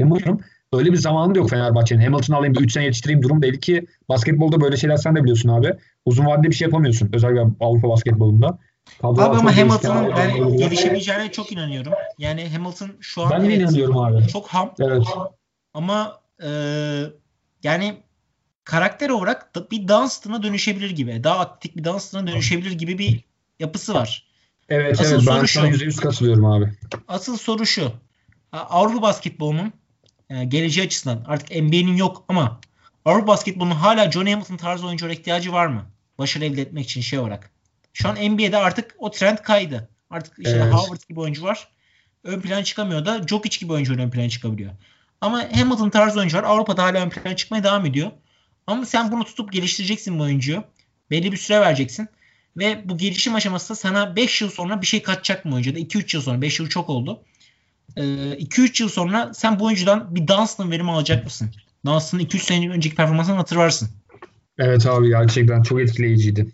Hamilton 0.00 0.40
öyle 0.72 0.92
bir 0.92 0.96
zamanı 0.96 1.34
da 1.34 1.38
yok 1.38 1.50
Fenerbahçe'nin. 1.50 2.04
Hamilton 2.04 2.34
alayım 2.34 2.54
3 2.60 2.72
sene 2.72 2.84
yetiştireyim 2.84 3.22
durum 3.22 3.42
değil 3.42 3.60
ki 3.60 3.86
basketbolda 4.08 4.60
böyle 4.60 4.76
şeyler 4.76 4.96
sen 4.96 5.16
de 5.16 5.22
biliyorsun 5.22 5.48
abi. 5.48 5.74
Uzun 6.04 6.26
vadede 6.26 6.48
bir 6.48 6.54
şey 6.54 6.66
yapamıyorsun. 6.66 7.10
Özellikle 7.12 7.40
Avrupa 7.60 7.88
basketbolunda. 7.88 8.58
Kadro 9.02 9.22
abi 9.22 9.36
ama 9.36 9.56
Hamilton'ın 9.56 10.16
ben 10.16 10.56
gelişebileceğine 10.56 11.32
çok 11.32 11.52
inanıyorum. 11.52 11.92
Yani 12.18 12.48
Hamilton 12.48 12.90
şu 13.00 13.22
an 13.22 13.30
ben 13.30 13.40
evet, 13.40 13.60
inanıyorum 13.60 13.98
abi. 13.98 14.28
çok 14.28 14.48
ham. 14.48 14.74
Evet. 14.80 15.02
Ama 15.74 16.20
e, 16.42 16.50
yani 17.62 18.02
karakter 18.64 19.10
olarak 19.10 19.54
da 19.54 19.70
bir 19.70 19.88
Dunstan'a 19.88 20.42
dönüşebilir 20.42 20.90
gibi. 20.90 21.24
Daha 21.24 21.38
aktif 21.38 21.76
bir 21.76 21.84
Dunstan'a 21.84 22.26
dönüşebilir 22.26 22.72
gibi 22.72 22.98
bir 22.98 23.24
yapısı 23.58 23.94
var. 23.94 24.26
Evet 24.68 25.00
Asıl 25.00 25.14
evet 25.14 25.24
ben 25.28 25.44
sana 25.44 25.68
%100 25.68 25.96
katılıyorum 25.96 26.44
abi. 26.44 26.72
Asıl 27.08 27.36
soru 27.36 27.66
şu. 27.66 27.92
Avrupa 28.52 29.02
basketbolunun 29.02 29.72
e, 30.30 30.44
geleceği 30.44 30.86
açısından 30.86 31.24
artık 31.26 31.50
NBA'nin 31.50 31.96
yok 31.96 32.24
ama 32.28 32.60
Avrupa 33.04 33.26
basketbolunun 33.26 33.74
hala 33.74 34.10
John 34.10 34.26
Hamilton 34.26 34.56
tarzı 34.56 34.86
oyunculara 34.86 35.12
ihtiyacı 35.12 35.52
var 35.52 35.66
mı? 35.66 35.86
Başarı 36.18 36.44
elde 36.44 36.62
etmek 36.62 36.84
için 36.84 37.00
şey 37.00 37.18
olarak. 37.18 37.50
Şu 37.92 38.08
an 38.08 38.14
NBA'de 38.14 38.56
artık 38.56 38.94
o 38.98 39.10
trend 39.10 39.38
kaydı. 39.38 39.88
Artık 40.10 40.38
işte 40.38 40.60
evet. 40.62 40.74
Howard 40.74 41.08
gibi 41.08 41.20
oyuncu 41.20 41.42
var. 41.42 41.68
Ön 42.24 42.40
plan 42.40 42.62
çıkamıyor 42.62 43.06
da 43.06 43.28
Jokic 43.28 43.58
gibi 43.58 43.72
oyuncu 43.72 43.94
ön 43.94 44.10
plan 44.10 44.28
çıkabiliyor. 44.28 44.72
Ama 45.20 45.44
Hamilton 45.54 45.90
tarzı 45.90 46.18
oyuncular 46.18 46.44
Avrupa'da 46.44 46.82
hala 46.82 47.02
ön 47.02 47.10
plan 47.10 47.34
çıkmaya 47.34 47.64
devam 47.64 47.86
ediyor. 47.86 48.10
Ama 48.66 48.86
sen 48.86 49.12
bunu 49.12 49.24
tutup 49.24 49.52
geliştireceksin 49.52 50.18
bu 50.18 50.22
oyuncuyu. 50.22 50.64
Belli 51.10 51.32
bir 51.32 51.36
süre 51.36 51.60
vereceksin. 51.60 52.08
Ve 52.56 52.82
bu 52.84 52.98
gelişim 52.98 53.34
aşamasında 53.34 53.76
sana 53.76 54.16
5 54.16 54.42
yıl 54.42 54.50
sonra 54.50 54.82
bir 54.82 54.86
şey 54.86 55.02
katacak 55.02 55.44
mı 55.44 55.54
oyuncuda? 55.54 55.78
2-3 55.78 56.16
yıl 56.16 56.22
sonra. 56.22 56.42
5 56.42 56.60
yıl 56.60 56.68
çok 56.68 56.90
oldu. 56.90 57.22
2-3 57.96 58.70
ee, 58.70 58.82
yıl 58.82 58.88
sonra 58.88 59.34
sen 59.34 59.60
bu 59.60 59.64
oyuncudan 59.64 60.14
bir 60.14 60.26
Dunstan 60.26 60.70
verimi 60.70 60.90
alacak 60.90 61.24
mısın? 61.24 61.50
Dunstan'ın 61.86 62.22
2-3 62.22 62.38
sene 62.38 62.70
önceki 62.70 62.94
performansını 62.94 63.36
hatırlarsın. 63.36 63.88
Evet 64.58 64.86
abi 64.86 65.08
gerçekten 65.08 65.62
çok 65.62 65.80
etkileyiciydi. 65.80 66.52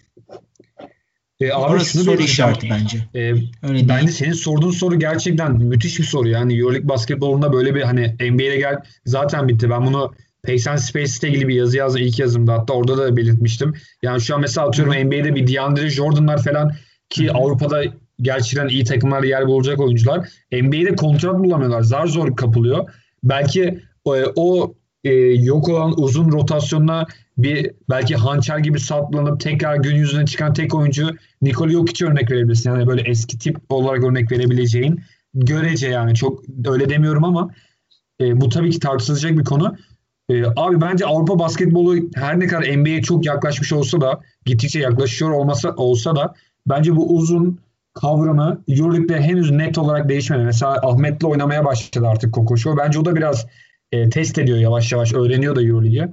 E, 1.40 1.52
abi 1.52 1.72
Orası 1.72 1.90
şunu 1.90 2.04
soru 2.04 2.22
işareti 2.22 2.70
bence. 2.70 2.98
E, 3.14 3.20
Öyle 3.20 3.88
bence 3.88 4.06
değil. 4.06 4.08
senin 4.08 4.32
sorduğun 4.32 4.70
soru 4.70 4.98
gerçekten 4.98 5.52
müthiş 5.56 5.98
bir 5.98 6.04
soru. 6.04 6.28
Yani 6.28 6.58
Euroleague 6.58 6.88
basketbolunda 6.88 7.52
böyle 7.52 7.74
bir 7.74 7.82
hani 7.82 8.16
NBA'ye 8.30 8.56
gel 8.56 8.76
zaten 9.04 9.48
bitti. 9.48 9.70
Ben 9.70 9.86
bunu 9.86 10.14
Pace 10.46 10.70
and 10.70 10.78
Space 10.78 11.12
ile 11.22 11.28
ilgili 11.28 11.48
bir 11.48 11.54
yazı 11.54 11.76
yazdım 11.76 12.02
ilk 12.02 12.18
yazımda. 12.18 12.52
Hatta 12.52 12.72
orada 12.72 12.98
da 12.98 13.16
belirtmiştim. 13.16 13.74
Yani 14.02 14.20
şu 14.20 14.34
an 14.34 14.40
mesela 14.40 14.66
atıyorum 14.66 14.94
Hı. 14.94 15.04
NBA'de 15.04 15.34
bir 15.34 15.54
DeAndre 15.54 15.90
Jordan'lar 15.90 16.44
falan 16.44 16.72
ki 17.10 17.28
Hı. 17.28 17.32
Avrupa'da 17.32 17.82
gerçekten 18.20 18.68
iyi 18.68 18.84
takımlar 18.84 19.22
yer 19.22 19.46
bulacak 19.46 19.80
oyuncular. 19.80 20.28
NBA'de 20.52 20.96
kontrat 20.96 21.38
bulamıyorlar. 21.38 21.82
Zar 21.82 22.06
zor 22.06 22.36
kapılıyor. 22.36 22.90
Belki 23.24 23.62
e, 24.06 24.24
o 24.36 24.74
e, 25.06 25.12
yok 25.34 25.68
olan 25.68 26.00
uzun 26.00 26.32
rotasyonuna 26.32 27.06
bir 27.38 27.70
belki 27.90 28.16
hançer 28.16 28.58
gibi 28.58 28.80
saplanıp 28.80 29.40
tekrar 29.40 29.76
gün 29.76 29.94
yüzüne 29.96 30.26
çıkan 30.26 30.54
tek 30.54 30.74
oyuncu 30.74 31.10
Nikola 31.42 31.70
Jokic 31.70 32.06
örnek 32.06 32.30
verebilirsin. 32.30 32.70
Yani 32.70 32.86
böyle 32.86 33.02
eski 33.02 33.38
tip 33.38 33.56
olarak 33.68 34.04
örnek 34.04 34.32
verebileceğin 34.32 35.00
görece 35.34 35.88
yani 35.88 36.14
çok 36.14 36.42
öyle 36.66 36.88
demiyorum 36.88 37.24
ama 37.24 37.50
e, 38.20 38.40
bu 38.40 38.48
tabii 38.48 38.70
ki 38.70 38.78
tartışılacak 38.78 39.38
bir 39.38 39.44
konu. 39.44 39.76
E, 40.30 40.44
abi 40.56 40.80
bence 40.80 41.06
Avrupa 41.06 41.38
basketbolu 41.38 41.96
her 42.14 42.40
ne 42.40 42.46
kadar 42.46 42.76
NBA'ye 42.78 43.02
çok 43.02 43.26
yaklaşmış 43.26 43.72
olsa 43.72 44.00
da 44.00 44.20
gittikçe 44.44 44.80
yaklaşıyor 44.80 45.30
olmasa 45.30 45.74
olsa 45.76 46.16
da 46.16 46.34
bence 46.66 46.96
bu 46.96 47.16
uzun 47.16 47.58
kavramı 47.94 48.62
Euroleague'de 48.68 49.20
henüz 49.20 49.50
net 49.50 49.78
olarak 49.78 50.08
değişmedi. 50.08 50.44
Mesela 50.44 50.72
Ahmet'le 50.72 51.24
oynamaya 51.24 51.64
başladı 51.64 52.08
artık 52.08 52.34
Kokoşo. 52.34 52.76
Bence 52.76 52.98
o 52.98 53.04
da 53.04 53.16
biraz 53.16 53.46
e, 53.92 54.10
test 54.10 54.38
ediyor 54.38 54.58
yavaş 54.58 54.92
yavaş. 54.92 55.12
Öğreniyor 55.12 55.56
da 55.56 55.62
Euroleague'i. 55.62 56.08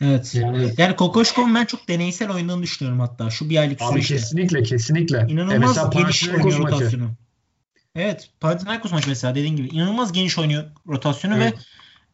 Evet. 0.00 0.34
Yani, 0.34 0.72
yani 0.78 0.96
Kokoşkov'un 0.96 1.54
ben 1.54 1.64
çok 1.64 1.88
deneysel 1.88 2.30
oynadığını 2.30 2.62
düşünüyorum 2.62 3.00
hatta. 3.00 3.30
Şu 3.30 3.50
bir 3.50 3.56
aylık 3.56 3.82
Abi 3.82 3.92
süreçte. 3.92 4.14
kesinlikle 4.14 4.62
kesinlikle. 4.62 5.26
İnanılmaz 5.28 5.78
e 5.78 5.82
geniş 5.92 6.28
oynuyor 6.28 6.58
rotasyonu. 6.58 7.10
Evet. 7.94 8.30
Panathinaikos 8.40 8.92
maçı 8.92 9.08
mesela 9.08 9.34
dediğin 9.34 9.56
gibi. 9.56 9.68
inanılmaz 9.68 10.12
geniş 10.12 10.38
oynuyor 10.38 10.64
rotasyonu 10.88 11.36
evet. 11.36 11.54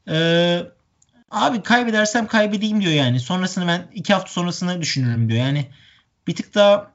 ve 0.07 0.13
e, 0.17 0.19
abi 1.31 1.63
kaybedersem 1.63 2.27
kaybedeyim 2.27 2.81
diyor 2.81 2.93
yani. 2.93 3.21
Sonrasını 3.21 3.67
ben 3.67 3.91
iki 3.95 4.15
hafta 4.15 4.33
sonrasını 4.33 4.81
düşünürüm 4.81 5.29
diyor. 5.29 5.41
Yani 5.41 5.67
bir 6.27 6.35
tık 6.35 6.55
daha 6.55 6.93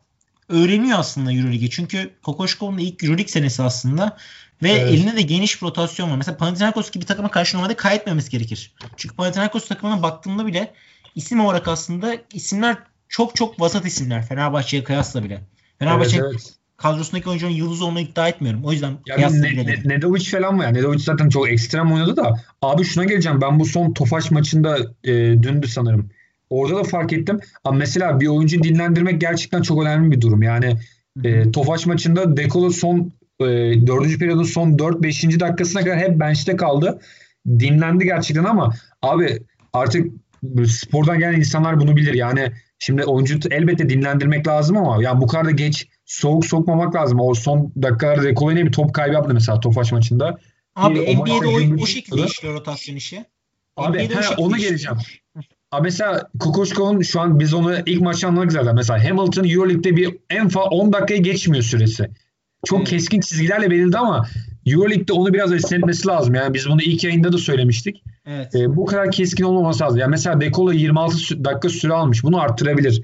öğreniyor 0.50 1.00
aslında 1.00 1.34
Euroleague'i. 1.34 1.70
Çünkü 1.70 2.12
Kokoşkov'un 2.24 2.78
da 2.78 2.82
ilk 2.82 3.04
Euroleague 3.04 3.32
senesi 3.32 3.64
aslında. 3.64 4.18
Ve 4.64 4.72
evet. 4.72 4.94
eline 4.94 5.16
de 5.16 5.22
geniş 5.22 5.62
bir 5.62 5.68
rotasyon 5.68 6.12
var. 6.12 6.18
Mesela 6.18 6.38
Panathinaikos 6.38 6.92
gibi 6.92 7.06
takıma 7.06 7.32
karşı 7.32 7.58
normalde 7.58 7.76
kaybetmemesi 7.76 8.32
gerekir. 8.32 8.74
Çünkü 8.98 9.16
Panathinaikos 9.16 9.68
takımına 9.68 10.04
baktığımda 10.04 10.46
bile 10.46 10.74
isim 11.16 11.40
olarak 11.40 11.68
aslında 11.68 12.16
isimler 12.34 12.78
çok 13.10 13.36
çok 13.36 13.60
vasat 13.60 13.86
isimler 13.86 14.26
Fenerbahçe'ye 14.26 14.84
kıyasla 14.84 15.24
bile. 15.24 15.42
Fenerbahçe 15.80 16.18
evet, 16.18 16.30
evet. 16.32 16.54
kadrosundaki 16.78 17.30
oyuncunun 17.30 17.52
yıldız 17.52 17.82
olduğunu 17.82 18.00
iddia 18.00 18.28
etmiyorum. 18.28 18.62
O 18.64 18.72
yüzden 18.72 18.98
ya 19.08 19.16
kıyasla 19.16 19.40
ne, 19.40 19.52
bile 19.52 19.66
ne, 19.66 19.96
Nedovic 19.96 20.30
falan 20.32 20.56
mı 20.56 20.64
ya? 20.64 20.70
Nedovic 20.70 21.00
zaten 21.00 21.30
çok 21.30 21.50
ekstrem 21.50 21.92
oynadı 21.92 22.16
da. 22.16 22.36
Abi 22.62 22.84
şuna 22.84 23.04
geleceğim. 23.04 23.42
Ben 23.42 23.60
bu 23.60 23.66
son 23.66 23.94
Tofaş 23.94 24.32
maçında 24.32 24.78
e, 25.04 25.14
dündü 25.44 25.68
sanırım. 25.68 26.10
Orada 26.50 26.76
da 26.76 26.84
fark 26.84 27.14
ettim. 27.14 27.40
Ama 27.64 27.78
mesela 27.78 28.20
bir 28.20 28.28
oyuncu 28.28 28.64
dinlendirmek 28.64 29.22
gerçekten 29.22 29.62
çok 29.62 29.84
önemli 29.84 30.12
bir 30.12 30.22
durum. 30.22 30.44
Yani 30.44 30.78
e, 31.24 31.52
Tofaş 31.52 31.86
maçında 31.86 32.38
Dekolo 32.38 32.70
son 32.70 33.12
e, 33.50 33.88
4. 33.88 34.20
periyodun 34.20 34.44
son 34.44 34.72
4-5. 34.72 35.40
dakikasına 35.40 35.84
kadar 35.84 35.98
hep 35.98 36.20
bench'te 36.20 36.56
kaldı. 36.56 37.00
Dinlendi 37.48 38.06
gerçekten 38.06 38.44
ama 38.44 38.74
abi 39.02 39.40
artık 39.74 40.08
spordan 40.68 41.20
gelen 41.20 41.34
insanlar 41.34 41.80
bunu 41.80 41.96
bilir. 41.96 42.14
Yani 42.14 42.52
şimdi 42.80 43.04
oyuncu 43.04 43.40
elbette 43.52 43.90
dinlendirmek 43.90 44.48
lazım 44.48 44.78
ama 44.78 45.04
ya 45.04 45.22
bu 45.22 45.28
kadar 45.28 45.46
da 45.46 45.52
geç 45.52 45.88
soğuk 46.06 46.46
sokmamak 46.46 46.96
lazım. 46.96 47.20
O 47.20 47.34
son 47.34 47.74
dakikalarda 47.82 48.24
Dekolo 48.24 48.56
bir 48.56 48.72
top 48.72 48.94
kaybı 48.94 49.14
yaptı 49.14 49.34
mesela 49.34 49.60
Tofaş 49.60 49.92
maçında. 49.92 50.38
Abi 50.76 50.96
bir, 50.96 51.18
NBA'de 51.18 51.48
o, 51.48 51.84
o, 51.84 51.86
şekilde 51.86 52.26
işliyor 52.26 52.54
rotasyon 52.54 52.96
işi. 52.96 53.26
Abi 53.78 54.00
he, 54.00 54.36
ona 54.38 54.58
geleceğim. 54.58 54.98
Abi 55.72 55.84
mesela 55.84 56.30
Kukoşkov'un 56.40 57.02
şu 57.02 57.22
an 57.22 57.40
biz 57.40 57.54
onu 57.54 57.76
ilk 57.86 58.02
maçta 58.02 58.28
anladık 58.28 58.52
zaten. 58.52 58.76
Mesela 58.76 59.04
Hamilton 59.04 59.44
Euroleague'de 59.44 59.96
bir 59.96 60.18
en 60.30 60.50
fazla 60.50 60.70
10 60.70 60.94
dakikaya 60.94 61.20
geçmiyor 61.20 61.64
süresi. 61.64 62.10
Çok 62.66 62.88
keskin 62.88 63.22
çizgilerle 63.22 63.72
belirledi 63.72 63.98
ama 63.98 64.28
Euroleague'de 64.66 65.14
onu 65.14 65.34
biraz 65.34 65.54
esnetmesi 65.54 66.08
lazım. 66.08 66.36
Yani 66.36 66.54
biz 66.54 66.70
bunu 66.70 66.82
ilk 66.82 67.04
yayında 67.04 67.34
da 67.34 67.38
söylemiştik. 67.38 68.04
Evet. 68.26 68.56
Ee, 68.56 68.76
bu 68.76 68.86
kadar 68.86 69.12
keskin 69.12 69.44
olmaması 69.44 69.84
lazım. 69.84 70.00
Yani 70.00 70.10
mesela 70.10 70.42
Dekola 70.42 70.74
26 70.74 71.44
dakika 71.44 71.70
süre 71.70 71.94
almış. 71.94 72.24
Bunu 72.24 72.42
arttırabilir. 72.42 73.02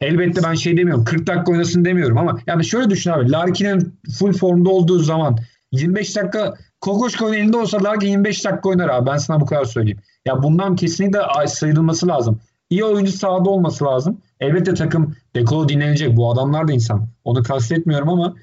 Elbette 0.00 0.42
ben 0.42 0.54
şey 0.54 0.76
demiyorum. 0.76 1.04
40 1.04 1.26
dakika 1.26 1.52
oynasın 1.52 1.84
demiyorum 1.84 2.18
ama 2.18 2.38
yani 2.46 2.64
şöyle 2.64 2.90
düşün 2.90 3.10
abi. 3.10 3.30
Larkin'in 3.30 3.98
full 4.18 4.32
formda 4.32 4.70
olduğu 4.70 4.98
zaman 4.98 5.38
25 5.72 6.16
dakika 6.16 6.54
Kokoşko'nun 6.80 7.32
elinde 7.32 7.56
olsa 7.56 7.84
Larkin 7.84 8.08
25 8.08 8.44
dakika 8.44 8.68
oynar 8.68 8.88
abi. 8.88 9.06
Ben 9.06 9.16
sana 9.16 9.40
bu 9.40 9.46
kadar 9.46 9.64
söyleyeyim. 9.64 9.98
Ya 10.26 10.42
bundan 10.42 10.76
kesinlikle 10.76 11.18
sıyrılması 11.46 12.08
lazım. 12.08 12.40
İyi 12.70 12.84
oyuncu 12.84 13.12
sahada 13.12 13.50
olması 13.50 13.84
lazım. 13.84 14.20
Elbette 14.40 14.74
takım 14.74 15.16
dekolo 15.36 15.68
dinlenecek. 15.68 16.16
Bu 16.16 16.32
adamlar 16.32 16.68
da 16.68 16.72
insan. 16.72 17.08
Onu 17.24 17.42
kastetmiyorum 17.42 18.08
ama 18.08 18.34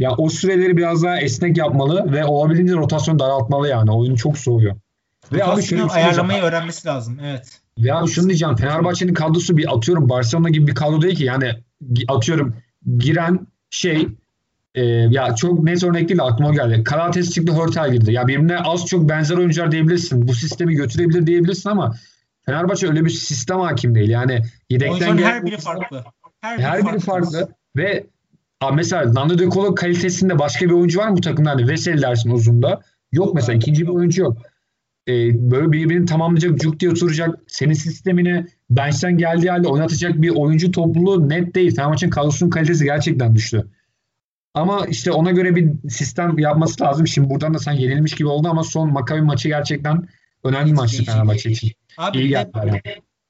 ya 0.00 0.10
o 0.18 0.28
süreleri 0.28 0.76
biraz 0.76 1.02
daha 1.02 1.20
esnek 1.20 1.56
yapmalı 1.56 2.12
ve 2.12 2.24
olabildiğince 2.24 2.74
rotasyon 2.74 3.18
daraltmalı 3.18 3.68
yani. 3.68 3.90
Oyunu 3.90 4.16
çok 4.16 4.38
soğuyor. 4.38 4.76
Ve 5.32 5.44
abi 5.44 5.62
şöyle 5.62 5.88
şey 5.88 6.02
ayarlamayı 6.02 6.42
öğrenmesi 6.42 6.88
lazım. 6.88 7.18
Evet. 7.24 7.60
Ve 7.78 7.94
abi 7.94 8.10
şunu 8.10 8.28
diyeceğim. 8.28 8.56
Fenerbahçe'nin 8.56 9.14
kadrosu 9.14 9.56
bir 9.56 9.76
atıyorum 9.76 10.08
Barcelona 10.08 10.48
gibi 10.48 10.66
bir 10.66 10.74
kadro 10.74 11.02
değil 11.02 11.16
ki. 11.16 11.24
Yani 11.24 11.52
atıyorum 12.08 12.56
giren 12.98 13.46
şey 13.70 14.08
e, 14.74 14.84
ya 14.84 15.34
çok 15.34 15.62
net 15.62 15.84
örnek 15.84 16.08
değil 16.08 16.22
aklıma 16.22 16.54
geldi. 16.54 16.84
Karates 16.84 17.30
çıktı 17.30 17.52
Hörtel 17.52 17.92
girdi. 17.92 18.12
Ya 18.12 18.28
birbirine 18.28 18.58
az 18.58 18.86
çok 18.86 19.08
benzer 19.08 19.36
oyuncular 19.36 19.72
diyebilirsin. 19.72 20.28
Bu 20.28 20.34
sistemi 20.34 20.74
götürebilir 20.74 21.26
diyebilirsin 21.26 21.70
ama 21.70 21.94
Fenerbahçe 22.46 22.88
öyle 22.88 23.04
bir 23.04 23.10
sistem 23.10 23.60
hakim 23.60 23.94
değil. 23.94 24.10
Yani 24.10 24.42
yedekten 24.70 25.18
her 25.18 25.46
biri 25.46 25.56
farklı. 25.56 26.04
Her, 26.40 26.58
her 26.58 26.78
biri, 26.78 26.92
biri 26.92 27.00
farklı. 27.00 27.30
farklı. 27.30 27.54
Ve 27.76 28.06
Abi 28.60 28.76
mesela 28.76 29.14
Nando 29.14 29.38
De 29.38 29.50
Colo 29.50 29.74
kalitesinde 29.74 30.38
başka 30.38 30.66
bir 30.66 30.70
oyuncu 30.70 30.98
var 30.98 31.08
mı 31.08 31.16
bu 31.16 31.20
takımda? 31.20 31.50
Hani 31.50 31.68
Veseli 31.68 32.02
dersin 32.02 32.30
uzunda. 32.30 32.80
Yok 33.12 33.34
mesela 33.34 33.56
ikinci 33.56 33.82
bir 33.82 33.92
oyuncu 33.92 34.22
yok. 34.22 34.38
Ee, 35.08 35.12
böyle 35.50 35.72
birbirini 35.72 36.06
tamamlayacak, 36.06 36.58
cuk 36.58 36.80
diye 36.80 36.90
oturacak, 36.90 37.38
senin 37.46 37.72
sistemini 37.72 38.46
bench'ten 38.70 39.18
geldiği 39.18 39.50
halde 39.50 39.68
oynatacak 39.68 40.22
bir 40.22 40.28
oyuncu 40.28 40.70
topluluğu 40.70 41.28
net 41.28 41.54
değil. 41.54 41.76
Fenerbahçe'nin 41.76 42.10
kadrosunun 42.10 42.50
kalitesi 42.50 42.84
gerçekten 42.84 43.34
düştü. 43.34 43.66
Ama 44.54 44.86
işte 44.86 45.12
ona 45.12 45.30
göre 45.30 45.56
bir 45.56 45.90
sistem 45.90 46.38
yapması 46.38 46.84
lazım. 46.84 47.06
Şimdi 47.06 47.30
buradan 47.30 47.54
da 47.54 47.58
sen 47.58 47.72
yenilmiş 47.72 48.14
gibi 48.14 48.28
oldu 48.28 48.48
ama 48.48 48.64
son 48.64 48.92
Makabi 48.92 49.20
maçı 49.20 49.48
gerçekten 49.48 50.08
önemli 50.44 50.72
maçtı 50.72 51.04
Fenerbahçe 51.04 51.50
için. 51.50 51.70
Abi 51.98 52.18
İyi 52.18 52.32
ben, 52.32 52.80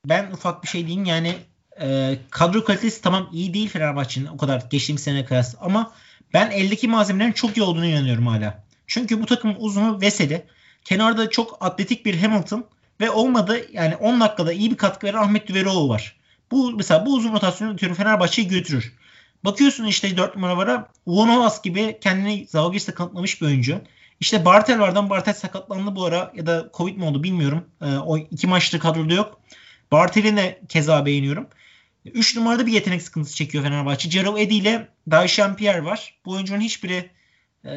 ben 0.08 0.30
ufak 0.30 0.62
bir 0.62 0.68
şey 0.68 0.86
diyeyim 0.86 1.04
yani 1.04 1.34
e, 1.80 2.18
kadro 2.30 2.64
kalitesi 2.64 3.02
tamam 3.02 3.28
iyi 3.32 3.54
değil 3.54 3.68
Fenerbahçe'nin 3.68 4.26
o 4.26 4.36
kadar 4.36 4.62
geçtiğimiz 4.70 5.02
sene 5.02 5.24
kıyasla 5.24 5.58
ama 5.62 5.92
ben 6.34 6.50
eldeki 6.50 6.88
malzemelerin 6.88 7.32
çok 7.32 7.56
iyi 7.56 7.62
olduğunu 7.62 7.86
inanıyorum 7.86 8.26
hala. 8.26 8.64
Çünkü 8.86 9.22
bu 9.22 9.26
takım 9.26 9.54
uzunu 9.58 10.00
Veseli. 10.00 10.46
Kenarda 10.84 11.30
çok 11.30 11.58
atletik 11.60 12.06
bir 12.06 12.18
Hamilton 12.18 12.64
ve 13.00 13.10
olmadı 13.10 13.60
yani 13.72 13.96
10 13.96 14.20
dakikada 14.20 14.52
iyi 14.52 14.70
bir 14.70 14.76
katkı 14.76 15.06
veren 15.06 15.18
Ahmet 15.18 15.48
Düveroğlu 15.48 15.88
var. 15.88 16.16
Bu 16.50 16.72
mesela 16.76 17.06
bu 17.06 17.14
uzun 17.14 17.32
rotasyonu 17.32 17.78
diyorum 17.78 17.96
Fenerbahçe'yi 17.96 18.48
götürür. 18.48 18.92
Bakıyorsun 19.44 19.84
işte 19.84 20.16
4 20.16 20.36
numaralara 20.36 20.88
Vonovas 21.06 21.62
gibi 21.62 21.98
kendini 22.00 22.46
Zalgiris'te 22.46 22.92
kanıtlamış 22.92 23.40
bir 23.40 23.46
oyuncu. 23.46 23.80
İşte 24.20 24.44
Bartel 24.44 24.80
vardan 24.80 25.10
Bartel 25.10 25.34
sakatlandı 25.34 25.96
bu 25.96 26.04
ara 26.04 26.32
ya 26.34 26.46
da 26.46 26.70
Covid 26.74 26.96
mi 26.96 27.04
oldu 27.04 27.22
bilmiyorum. 27.22 27.64
Ee, 27.82 27.86
o 27.86 28.18
iki 28.18 28.46
maçtır 28.46 28.78
kadroda 28.78 29.14
yok. 29.14 29.40
Bartel'i 29.92 30.36
de 30.36 30.60
keza 30.68 31.06
beğeniyorum. 31.06 31.46
3 32.04 32.36
numarada 32.36 32.66
bir 32.66 32.72
yetenek 32.72 33.02
sıkıntısı 33.02 33.36
çekiyor 33.36 33.64
Fenerbahçe. 33.64 34.10
Cerov 34.10 34.36
Edi 34.36 34.54
ile 34.54 34.88
Daishan 35.10 35.56
Pierre 35.56 35.84
var. 35.84 36.14
Bu 36.24 36.32
oyuncunun 36.32 36.60
hiçbiri 36.60 37.10
e, 37.64 37.72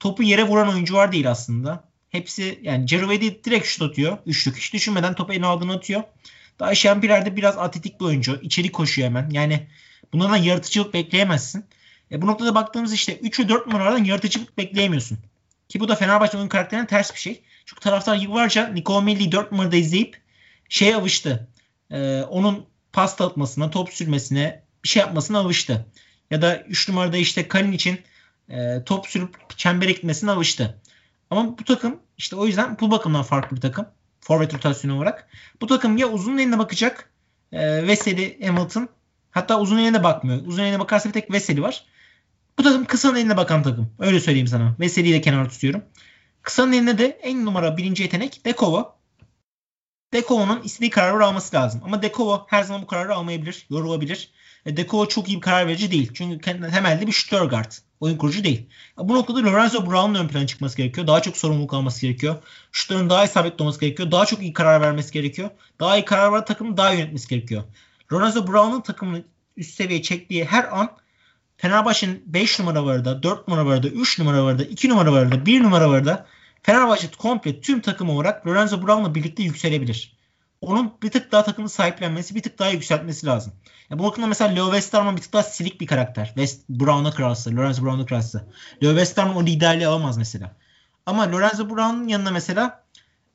topu 0.00 0.22
yere 0.22 0.42
vuran 0.42 0.68
oyuncu 0.68 0.94
var 0.94 1.12
değil 1.12 1.30
aslında. 1.30 1.88
Hepsi 2.10 2.58
yani 2.62 2.86
Cerov 2.86 3.10
Edi 3.10 3.44
direkt 3.44 3.66
şut 3.66 3.82
atıyor. 3.82 4.18
Üçlük. 4.26 4.56
Hiç 4.56 4.74
düşünmeden 4.74 5.14
topu 5.14 5.32
eline 5.32 5.46
aldığını 5.46 5.74
atıyor. 5.74 6.02
Daishan 6.60 7.00
Pierre 7.00 7.26
de 7.26 7.36
biraz 7.36 7.58
atletik 7.58 8.00
bir 8.00 8.04
oyuncu. 8.04 8.38
İçeri 8.42 8.72
koşuyor 8.72 9.08
hemen. 9.08 9.30
Yani 9.30 9.66
bunlardan 10.12 10.36
yaratıcılık 10.36 10.94
bekleyemezsin. 10.94 11.64
E 12.12 12.22
bu 12.22 12.26
noktada 12.26 12.54
baktığımız 12.54 12.92
işte 12.92 13.18
3 13.18 13.40
ve 13.40 13.48
4 13.48 13.66
numaralardan 13.66 14.04
yaratıcılık 14.04 14.58
bekleyemiyorsun. 14.58 15.18
Ki 15.68 15.80
bu 15.80 15.88
da 15.88 15.94
Fenerbahçe 15.94 16.38
oyun 16.38 16.48
karakterine 16.48 16.86
ters 16.86 17.14
bir 17.14 17.18
şey. 17.18 17.42
Çünkü 17.66 17.80
taraftar 17.80 18.16
yıllarca 18.16 18.68
Nicolo 18.68 19.02
Melli'yi 19.02 19.32
4 19.32 19.52
numarada 19.52 19.76
izleyip 19.76 20.20
şey 20.68 20.94
alıştı. 20.94 21.48
Ee, 21.90 22.22
onun 22.22 22.66
pasta 22.92 23.26
atmasına, 23.26 23.70
top 23.70 23.92
sürmesine, 23.92 24.62
bir 24.84 24.88
şey 24.88 25.00
yapmasına 25.00 25.38
alıştı. 25.38 25.86
Ya 26.30 26.42
da 26.42 26.62
3 26.62 26.88
numarada 26.88 27.16
işte 27.16 27.48
Kalin 27.48 27.72
için 27.72 28.00
e, 28.48 28.84
top 28.84 29.06
sürüp 29.06 29.58
çembere 29.58 29.92
gitmesine 29.92 30.30
alıştı. 30.30 30.80
Ama 31.30 31.58
bu 31.58 31.64
takım 31.64 32.00
işte 32.18 32.36
o 32.36 32.46
yüzden 32.46 32.76
bu 32.80 32.90
bakımdan 32.90 33.22
farklı 33.22 33.56
bir 33.56 33.60
takım. 33.60 33.86
Forvet 34.20 34.54
rotasyonu 34.54 34.96
olarak. 34.96 35.28
Bu 35.60 35.66
takım 35.66 35.96
ya 35.96 36.08
uzun 36.08 36.38
eline 36.38 36.58
bakacak 36.58 37.10
e, 37.52 37.86
Veseli, 37.86 38.46
Hamilton. 38.46 38.88
Hatta 39.30 39.60
uzun 39.60 39.78
eline 39.78 40.04
bakmıyor. 40.04 40.46
Uzun 40.46 40.62
eline 40.62 40.78
bakarsa 40.80 41.08
bir 41.08 41.14
tek 41.14 41.30
Veseli 41.30 41.62
var. 41.62 41.84
Bu 42.58 42.62
takım 42.62 42.84
kısanın 42.84 43.16
eline 43.16 43.36
bakan 43.36 43.62
takım. 43.62 43.90
Öyle 43.98 44.20
söyleyeyim 44.20 44.46
sana. 44.46 44.76
Veseli'yi 44.80 45.14
de 45.14 45.20
kenara 45.20 45.48
tutuyorum. 45.48 45.84
Kısanın 46.42 46.72
eline 46.72 46.98
de 46.98 47.06
en 47.06 47.44
numara 47.44 47.76
birinci 47.76 48.02
yetenek 48.02 48.44
Dekova. 48.44 48.96
Dekova'nın 50.12 50.62
istediği 50.62 50.90
kararı 50.90 51.26
alması 51.26 51.56
lazım. 51.56 51.80
Ama 51.84 52.02
Dekova 52.02 52.46
her 52.48 52.62
zaman 52.62 52.82
bu 52.82 52.86
kararı 52.86 53.14
almayabilir, 53.14 53.66
yorulabilir. 53.70 54.30
E, 54.66 54.76
Dekova 54.76 55.06
çok 55.08 55.28
iyi 55.28 55.36
bir 55.36 55.40
karar 55.40 55.66
verici 55.66 55.90
değil. 55.90 56.10
Çünkü 56.14 56.38
temelde 56.38 57.06
bir 57.06 57.12
shooter 57.12 57.46
guard. 57.46 57.72
Oyun 58.00 58.16
kurucu 58.16 58.44
değil. 58.44 58.66
Bu 58.98 59.14
noktada 59.14 59.42
Lorenzo 59.42 59.86
Brown'un 59.86 60.14
ön 60.14 60.28
plana 60.28 60.46
çıkması 60.46 60.76
gerekiyor. 60.76 61.06
Daha 61.06 61.22
çok 61.22 61.36
sorumluluk 61.36 61.74
alması 61.74 62.00
gerekiyor. 62.00 62.36
Şutların 62.72 63.10
daha 63.10 63.24
isabetli 63.24 63.62
olması 63.62 63.80
gerekiyor. 63.80 64.10
Daha 64.10 64.26
çok 64.26 64.42
iyi 64.42 64.52
karar 64.52 64.80
vermesi 64.80 65.12
gerekiyor. 65.12 65.50
Daha 65.80 65.96
iyi 65.96 66.04
karar 66.04 66.32
ver 66.32 66.46
takımı 66.46 66.76
daha 66.76 66.92
yönetmesi 66.92 67.28
gerekiyor. 67.28 67.62
Lorenzo 68.12 68.46
Brown'un 68.46 68.80
takımını 68.80 69.24
üst 69.56 69.74
seviyeye 69.74 70.02
çektiği 70.02 70.44
her 70.44 70.78
an 70.78 70.90
Fenerbahçe'nin 71.56 72.22
5 72.26 72.60
numara 72.60 72.84
var 72.84 73.04
da, 73.04 73.22
4 73.22 73.48
numara 73.48 73.66
var 73.66 73.82
da, 73.82 73.88
3 73.88 74.18
numara 74.18 74.44
var 74.44 74.58
da, 74.58 74.64
2 74.64 74.88
numara 74.88 75.12
var 75.12 75.32
da, 75.32 75.46
1 75.46 75.62
numara 75.62 75.90
var 75.90 76.04
da 76.04 76.26
Fenerbahçe 76.62 77.10
komple 77.18 77.60
tüm 77.60 77.80
takım 77.80 78.10
olarak 78.10 78.46
Lorenzo 78.46 78.82
Brown'la 78.82 79.14
birlikte 79.14 79.42
yükselebilir. 79.42 80.16
Onun 80.60 80.92
bir 81.02 81.10
tık 81.10 81.32
daha 81.32 81.44
takımı 81.44 81.68
sahiplenmesi, 81.68 82.34
bir 82.34 82.42
tık 82.42 82.58
daha 82.58 82.70
yükseltmesi 82.70 83.26
lazım. 83.26 83.52
Ya 83.90 83.98
bu 83.98 84.04
bakımda 84.04 84.26
mesela 84.26 84.50
Leo 84.50 84.64
Westerman 84.64 85.16
bir 85.16 85.22
tık 85.22 85.32
daha 85.32 85.42
silik 85.42 85.80
bir 85.80 85.86
karakter. 85.86 86.26
West 86.26 86.68
Brown'a 86.68 87.10
kıyasla, 87.10 87.52
Lorenzo 87.52 87.82
Brown'a 87.82 88.06
kıyasla. 88.06 88.44
Leo 88.82 88.90
Westerman 88.90 89.36
o 89.36 89.42
liderliği 89.42 89.86
alamaz 89.86 90.18
mesela. 90.18 90.56
Ama 91.06 91.32
Lorenzo 91.32 91.70
Brown'un 91.70 92.08
yanına 92.08 92.30
mesela 92.30 92.84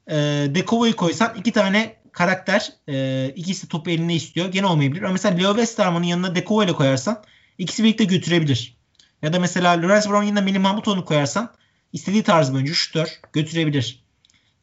e, 0.07 0.15
Dekova'yı 0.55 0.95
koysan 0.95 1.35
iki 1.35 1.51
tane 1.51 1.95
karakter 2.11 2.73
e, 2.87 3.27
ikisi 3.35 3.67
topu 3.67 3.89
elinde 3.89 4.13
istiyor. 4.13 4.47
Gene 4.47 4.65
olmayabilir. 4.65 5.01
Ama 5.01 5.11
mesela 5.11 5.37
Leo 5.37 5.51
Westerman'ın 5.51 6.05
yanına 6.05 6.35
Dekova 6.35 6.63
ile 6.63 6.73
koyarsan 6.73 7.23
ikisi 7.57 7.83
birlikte 7.83 8.03
götürebilir. 8.03 8.77
Ya 9.21 9.33
da 9.33 9.39
mesela 9.39 9.81
Lorenzo 9.81 10.09
Brown'un 10.09 10.27
yanına 10.27 10.41
Melih 10.41 10.59
Mahmutoğlu'nu 10.59 11.05
koyarsan 11.05 11.53
istediği 11.93 12.23
tarz 12.23 12.49
bir 12.49 12.55
oyuncu 12.55 12.73
şutör 12.73 13.19
götürebilir. 13.33 14.03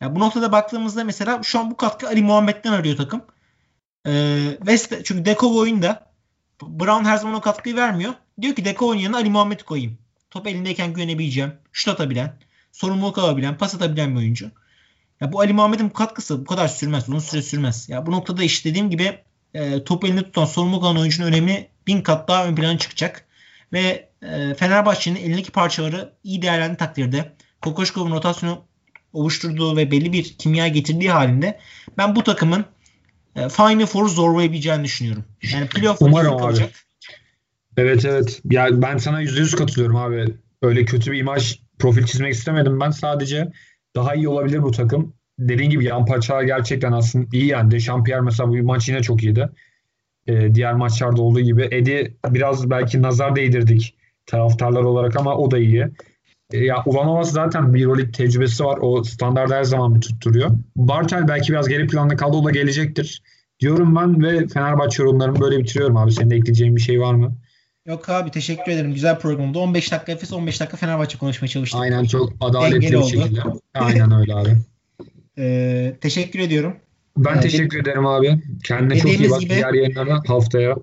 Yani 0.00 0.16
bu 0.16 0.20
noktada 0.20 0.52
baktığımızda 0.52 1.04
mesela 1.04 1.42
şu 1.42 1.58
an 1.58 1.70
bu 1.70 1.76
katkı 1.76 2.08
Ali 2.08 2.22
Muhammed'den 2.22 2.72
arıyor 2.72 2.96
takım. 2.96 3.22
Ee, 4.06 4.56
West, 4.58 5.04
çünkü 5.04 5.24
Dekov 5.24 5.54
oyunda 5.54 6.12
Brown 6.62 7.04
her 7.04 7.16
zaman 7.16 7.34
o 7.34 7.40
katkıyı 7.40 7.76
vermiyor. 7.76 8.14
Diyor 8.40 8.54
ki 8.54 8.64
Dekov'un 8.64 8.94
yanına 8.94 9.16
Ali 9.16 9.30
Muhammed 9.30 9.60
koyayım. 9.60 9.98
Top 10.30 10.46
elindeyken 10.46 10.92
güvenebileceğim. 10.92 11.52
Şut 11.72 11.88
atabilen, 11.88 12.38
sorumluluk 12.72 13.18
alabilen, 13.18 13.58
pas 13.58 13.74
atabilen 13.74 14.10
bir 14.10 14.16
oyuncu. 14.16 14.50
Ya 15.20 15.32
bu 15.32 15.40
Ali 15.40 15.52
Muhammed'in 15.52 15.90
bu 15.90 15.92
katkısı 15.92 16.40
bu 16.40 16.44
kadar 16.44 16.68
sürmez. 16.68 17.08
Uzun 17.08 17.18
süre 17.18 17.42
sürmez. 17.42 17.88
Ya 17.88 18.06
bu 18.06 18.12
noktada 18.12 18.44
işte 18.44 18.70
dediğim 18.70 18.90
gibi 18.90 19.18
e, 19.54 19.84
top 19.84 20.04
elinde 20.04 20.22
tutan 20.22 20.44
sorumluluk 20.44 20.84
alan 20.84 20.98
oyuncunun 20.98 21.28
önemi 21.28 21.68
bin 21.86 22.02
kat 22.02 22.28
daha 22.28 22.46
ön 22.46 22.54
plana 22.54 22.78
çıkacak. 22.78 23.26
Ve 23.72 24.08
e, 24.24 24.54
Fenerbahçe'nin 24.54 25.16
elindeki 25.16 25.52
parçaları 25.52 26.12
iyi 26.24 26.42
değerlendiği 26.42 26.76
takdirde 26.76 27.32
Kokoşkov'un 27.62 28.10
rotasyonu 28.10 28.64
oluşturduğu 29.12 29.76
ve 29.76 29.90
belli 29.90 30.12
bir 30.12 30.24
kimya 30.38 30.68
getirdiği 30.68 31.10
halinde 31.10 31.58
ben 31.98 32.16
bu 32.16 32.22
takımın 32.22 32.64
e, 33.36 33.48
Final 33.48 33.86
Four'u 33.86 34.08
zorlayabileceğini 34.08 34.84
düşünüyorum. 34.84 35.24
Yani 35.52 35.68
playoff 35.68 35.96
Umarım 36.00 36.42
abi. 36.42 36.68
Evet 37.76 38.04
evet. 38.04 38.40
Ya 38.50 38.68
ben 38.82 38.96
sana 38.96 39.22
%100 39.22 39.56
katılıyorum 39.56 39.96
abi. 39.96 40.34
Öyle 40.62 40.84
kötü 40.84 41.12
bir 41.12 41.18
imaj 41.18 41.58
profil 41.78 42.06
çizmek 42.06 42.34
istemedim. 42.34 42.80
Ben 42.80 42.90
sadece 42.90 43.52
daha 43.96 44.14
iyi 44.14 44.28
olabilir 44.28 44.62
bu 44.62 44.70
takım. 44.70 45.14
Dediğin 45.38 45.70
gibi 45.70 45.84
yan 45.84 46.06
parçalar 46.06 46.42
gerçekten 46.42 46.92
aslında 46.92 47.26
iyi 47.32 47.46
yani. 47.46 47.80
Şampiyer 47.80 48.20
mesela 48.20 48.48
bu 48.48 48.56
maç 48.62 48.88
yine 48.88 49.02
çok 49.02 49.22
iyiydi. 49.22 49.48
Ee, 50.26 50.54
diğer 50.54 50.74
maçlarda 50.74 51.22
olduğu 51.22 51.40
gibi. 51.40 51.68
Edi 51.70 52.16
biraz 52.28 52.70
belki 52.70 53.02
nazar 53.02 53.36
değdirdik 53.36 53.96
taraftarlar 54.26 54.82
olarak 54.82 55.16
ama 55.16 55.36
o 55.36 55.50
da 55.50 55.58
iyi. 55.58 55.86
Ee, 56.52 56.58
ya 56.58 56.82
Ulanovas 56.86 57.32
zaten 57.32 57.74
bir 57.74 57.82
Euroleague 57.82 58.12
tecrübesi 58.12 58.64
var. 58.64 58.78
O 58.80 59.04
standarda 59.04 59.56
her 59.56 59.64
zaman 59.64 59.94
bir 59.94 60.00
tutturuyor. 60.00 60.50
Bartel 60.76 61.28
belki 61.28 61.52
biraz 61.52 61.68
geri 61.68 61.86
planda 61.86 62.16
kaldı. 62.16 62.36
O 62.36 62.44
da 62.44 62.50
gelecektir. 62.50 63.22
Diyorum 63.60 63.96
ben 63.96 64.22
ve 64.22 64.48
Fenerbahçe 64.48 65.02
yorumlarımı 65.02 65.40
böyle 65.40 65.58
bitiriyorum 65.58 65.96
abi. 65.96 66.12
Senin 66.12 66.30
de 66.30 66.36
ekleyeceğin 66.36 66.76
bir 66.76 66.80
şey 66.80 67.00
var 67.00 67.14
mı? 67.14 67.36
Yok 67.86 68.08
abi 68.08 68.30
teşekkür 68.30 68.72
ederim. 68.72 68.94
Güzel 68.94 69.18
programda. 69.18 69.58
15 69.58 69.92
dakika 69.92 70.12
Efes 70.12 70.32
15 70.32 70.60
dakika 70.60 70.76
Fenerbahçe 70.76 71.18
konuşmaya 71.18 71.48
çalıştık. 71.48 71.80
Aynen 71.80 72.04
çok 72.04 72.32
adaletli 72.40 72.74
Dengeli 72.74 72.92
bir 72.92 72.96
oldu. 72.96 73.08
şekilde. 73.08 73.40
Aynen 73.74 74.12
öyle 74.12 74.34
abi. 74.34 74.50
ee, 75.38 75.96
teşekkür 76.00 76.38
ediyorum. 76.38 76.76
Ben 77.16 77.36
ee, 77.36 77.40
teşekkür 77.40 77.80
ederim 77.80 78.06
abi. 78.06 78.42
Kendine 78.64 78.98
çok 78.98 79.20
iyi 79.20 79.30
bak. 79.30 79.40
Gibi, 79.40 79.54
Diğer 79.54 79.74
yayınlara 79.74 80.22
haftaya. 80.26 80.76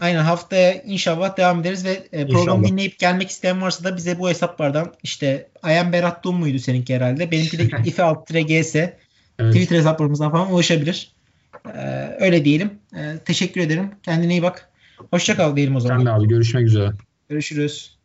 Aynen 0.00 0.24
haftaya 0.24 0.82
inşallah 0.82 1.36
devam 1.36 1.60
ederiz 1.60 1.84
ve 1.84 2.08
e, 2.12 2.26
programı 2.26 2.66
dinleyip 2.66 2.98
gelmek 2.98 3.30
isteyen 3.30 3.62
varsa 3.62 3.84
da 3.84 3.96
bize 3.96 4.18
bu 4.18 4.28
hesaplardan 4.28 4.94
işte 5.02 5.48
Ayhan 5.62 5.92
Berat 5.92 6.24
Dum 6.24 6.36
muydu 6.36 6.58
seninki 6.58 6.94
herhalde? 6.96 7.30
Benimki 7.30 7.58
de 7.58 7.68
ife 7.84 8.02
alt 8.02 8.28
gs 8.28 8.76
evet. 8.76 8.94
Twitter 9.38 9.76
hesaplarımızdan 9.76 10.30
falan 10.30 10.52
ulaşabilir. 10.52 11.12
Ee, 11.74 12.16
öyle 12.20 12.44
diyelim. 12.44 12.70
Ee, 12.96 13.18
teşekkür 13.24 13.60
ederim. 13.60 13.90
Kendine 14.02 14.32
iyi 14.32 14.42
bak. 14.42 14.68
Hoşça 15.10 15.36
kal 15.36 15.56
diyelim 15.56 15.76
o 15.76 15.80
zaman. 15.80 15.96
Sen 15.96 16.06
de 16.06 16.10
abi 16.10 16.28
görüşmek 16.28 16.66
üzere. 16.66 16.90
Görüşürüz. 17.28 17.99